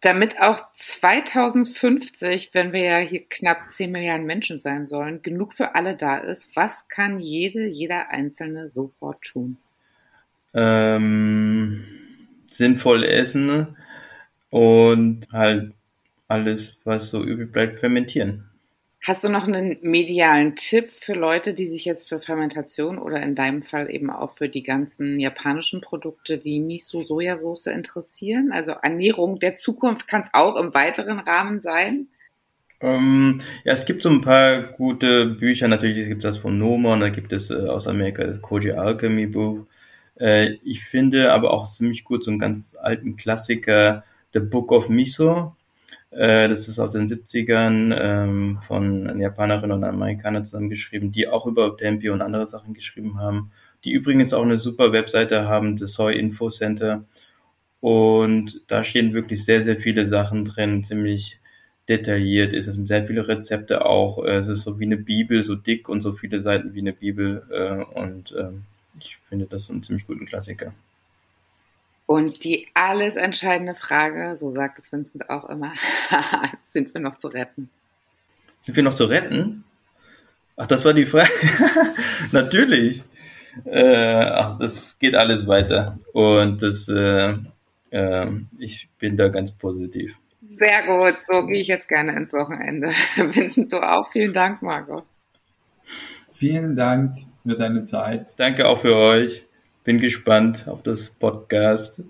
Damit 0.00 0.40
auch 0.40 0.62
2050, 0.72 2.54
wenn 2.54 2.72
wir 2.72 2.82
ja 2.82 2.96
hier 2.96 3.26
knapp 3.28 3.74
10 3.74 3.92
Milliarden 3.92 4.24
Menschen 4.24 4.58
sein 4.58 4.86
sollen, 4.86 5.20
genug 5.20 5.52
für 5.52 5.74
alle 5.74 5.96
da 5.96 6.16
ist, 6.16 6.48
was 6.56 6.88
kann 6.88 7.18
jede, 7.20 7.66
jeder 7.66 8.08
Einzelne 8.08 8.70
sofort 8.70 9.20
tun? 9.20 9.58
Ähm, 10.54 11.84
sinnvoll 12.56 13.04
essen 13.04 13.76
und 14.50 15.26
halt 15.32 15.72
alles, 16.28 16.78
was 16.84 17.10
so 17.10 17.22
übrig 17.22 17.52
bleibt, 17.52 17.80
fermentieren. 17.80 18.48
Hast 19.06 19.22
du 19.22 19.28
noch 19.28 19.46
einen 19.46 19.76
medialen 19.82 20.56
Tipp 20.56 20.90
für 20.92 21.12
Leute, 21.12 21.52
die 21.52 21.66
sich 21.66 21.84
jetzt 21.84 22.08
für 22.08 22.20
Fermentation 22.20 22.96
oder 22.98 23.22
in 23.22 23.34
deinem 23.34 23.60
Fall 23.60 23.90
eben 23.90 24.08
auch 24.08 24.34
für 24.38 24.48
die 24.48 24.62
ganzen 24.62 25.20
japanischen 25.20 25.82
Produkte 25.82 26.42
wie 26.42 26.58
Miso, 26.58 27.02
Sojasauce 27.02 27.66
interessieren? 27.66 28.50
Also 28.50 28.70
Ernährung 28.70 29.38
der 29.40 29.56
Zukunft 29.56 30.08
kann 30.08 30.22
es 30.22 30.30
auch 30.32 30.56
im 30.56 30.72
weiteren 30.72 31.18
Rahmen 31.18 31.60
sein? 31.60 32.06
Ähm, 32.80 33.42
ja, 33.64 33.74
es 33.74 33.84
gibt 33.84 34.02
so 34.02 34.08
ein 34.08 34.22
paar 34.22 34.62
gute 34.62 35.26
Bücher. 35.26 35.68
Natürlich 35.68 36.08
gibt 36.08 36.24
es 36.24 36.30
das 36.30 36.38
von 36.38 36.58
Noma 36.58 36.94
und 36.94 37.00
da 37.00 37.10
gibt 37.10 37.34
es 37.34 37.50
äh, 37.50 37.54
aus 37.54 37.86
Amerika 37.88 38.24
das 38.24 38.40
Koji 38.40 38.72
Alchemy 38.72 39.26
Buch. 39.26 39.66
Äh, 40.18 40.54
ich 40.64 40.84
finde 40.84 41.32
aber 41.32 41.52
auch 41.52 41.68
ziemlich 41.68 42.04
gut 42.04 42.24
so 42.24 42.30
einen 42.30 42.40
ganz 42.40 42.76
alten 42.80 43.16
Klassiker, 43.16 44.04
The 44.32 44.40
Book 44.40 44.72
of 44.72 44.88
Miso. 44.88 45.56
Äh, 46.10 46.48
das 46.48 46.68
ist 46.68 46.78
aus 46.78 46.92
den 46.92 47.08
70ern 47.08 47.96
ähm, 47.98 48.58
von 48.66 49.08
einer 49.08 49.20
Japanerin 49.20 49.72
und 49.72 49.84
einem 49.84 49.96
Amerikaner 49.96 50.44
zusammengeschrieben, 50.44 51.10
die 51.12 51.28
auch 51.28 51.46
über 51.46 51.76
Tempe 51.76 52.12
und 52.12 52.22
andere 52.22 52.46
Sachen 52.46 52.74
geschrieben 52.74 53.18
haben. 53.18 53.50
Die 53.84 53.92
übrigens 53.92 54.32
auch 54.32 54.42
eine 54.42 54.58
super 54.58 54.92
Webseite 54.92 55.46
haben, 55.48 55.76
das 55.76 55.92
Soy 55.94 56.16
Info 56.18 56.50
Center. 56.50 57.04
Und 57.80 58.62
da 58.68 58.84
stehen 58.84 59.12
wirklich 59.12 59.44
sehr, 59.44 59.62
sehr 59.62 59.76
viele 59.78 60.06
Sachen 60.06 60.44
drin, 60.44 60.84
ziemlich 60.84 61.40
detailliert 61.88 62.52
ist. 62.54 62.66
Es 62.66 62.74
sind 62.76 62.86
sehr 62.88 63.06
viele 63.06 63.28
Rezepte 63.28 63.84
auch. 63.84 64.24
Es 64.24 64.48
ist 64.48 64.62
so 64.62 64.78
wie 64.80 64.86
eine 64.86 64.96
Bibel, 64.96 65.42
so 65.42 65.54
dick 65.54 65.88
und 65.88 66.00
so 66.00 66.12
viele 66.14 66.40
Seiten 66.40 66.74
wie 66.74 66.80
eine 66.80 66.94
Bibel. 66.94 67.42
Äh, 67.50 68.00
und 68.00 68.34
ähm, 68.38 68.64
ich 68.98 69.18
finde 69.28 69.46
das 69.46 69.70
einen 69.70 69.82
ziemlich 69.82 70.06
guten 70.06 70.26
Klassiker. 70.26 70.72
Und 72.06 72.44
die 72.44 72.68
alles 72.74 73.16
entscheidende 73.16 73.74
Frage, 73.74 74.36
so 74.36 74.50
sagt 74.50 74.78
es 74.78 74.92
Vincent 74.92 75.30
auch 75.30 75.48
immer, 75.48 75.72
sind 76.70 76.92
wir 76.92 77.00
noch 77.00 77.18
zu 77.18 77.28
retten? 77.28 77.70
Sind 78.60 78.76
wir 78.76 78.82
noch 78.82 78.94
zu 78.94 79.04
retten? 79.04 79.64
Ach, 80.56 80.66
das 80.66 80.84
war 80.84 80.92
die 80.92 81.06
Frage. 81.06 81.30
Natürlich. 82.32 83.04
Äh, 83.64 84.14
ach, 84.14 84.58
das 84.58 84.98
geht 84.98 85.14
alles 85.14 85.46
weiter. 85.46 85.98
Und 86.12 86.62
das, 86.62 86.88
äh, 86.88 87.34
äh, 87.90 88.26
ich 88.58 88.88
bin 88.98 89.16
da 89.16 89.28
ganz 89.28 89.52
positiv. 89.52 90.18
Sehr 90.46 90.82
gut, 90.82 91.16
so 91.24 91.46
gehe 91.46 91.60
ich 91.60 91.68
jetzt 91.68 91.88
gerne 91.88 92.12
ins 92.12 92.32
Wochenende. 92.32 92.88
Vincent, 93.16 93.72
du 93.72 93.78
auch. 93.78 94.12
Vielen 94.12 94.34
Dank, 94.34 94.60
Markus. 94.60 95.02
Vielen 96.26 96.76
Dank 96.76 97.16
für 97.44 97.56
deine 97.56 97.82
Zeit. 97.82 98.34
Danke 98.38 98.66
auch 98.66 98.80
für 98.80 98.96
euch. 98.96 99.46
Bin 99.84 100.00
gespannt 100.00 100.66
auf 100.66 100.82
das 100.82 101.10
Podcast. 101.10 102.00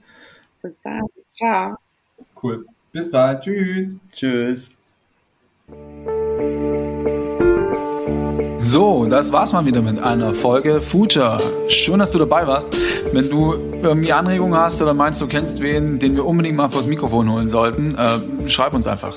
Bis 0.63 0.75
dann. 0.83 1.03
Ciao. 1.35 1.77
Cool. 2.41 2.65
Bis 2.93 3.11
bald. 3.11 3.43
Tschüss. 3.43 3.99
Tschüss. 4.13 4.71
So, 8.59 9.07
das 9.07 9.33
war's 9.33 9.53
mal 9.53 9.67
wieder 9.67 9.83
mit 9.83 9.99
einer 9.99 10.35
Folge 10.35 10.81
Future. 10.81 11.41
Schön, 11.69 11.99
dass 11.99 12.11
du 12.11 12.19
dabei 12.19 12.47
warst. 12.47 12.71
Wenn 13.13 13.29
du 13.29 13.55
irgendwie 13.83 14.13
Anregungen 14.13 14.59
hast 14.59 14.81
oder 14.81 14.95
meinst, 14.95 15.21
du 15.21 15.27
kennst 15.27 15.61
wen, 15.61 15.99
den 15.99 16.15
wir 16.15 16.25
unbedingt 16.25 16.57
mal 16.57 16.71
vors 16.71 16.87
Mikrofon 16.87 17.31
holen 17.31 17.49
sollten, 17.49 17.95
äh, 17.95 18.49
schreib 18.49 18.75
uns 18.75 18.87
einfach. 18.87 19.17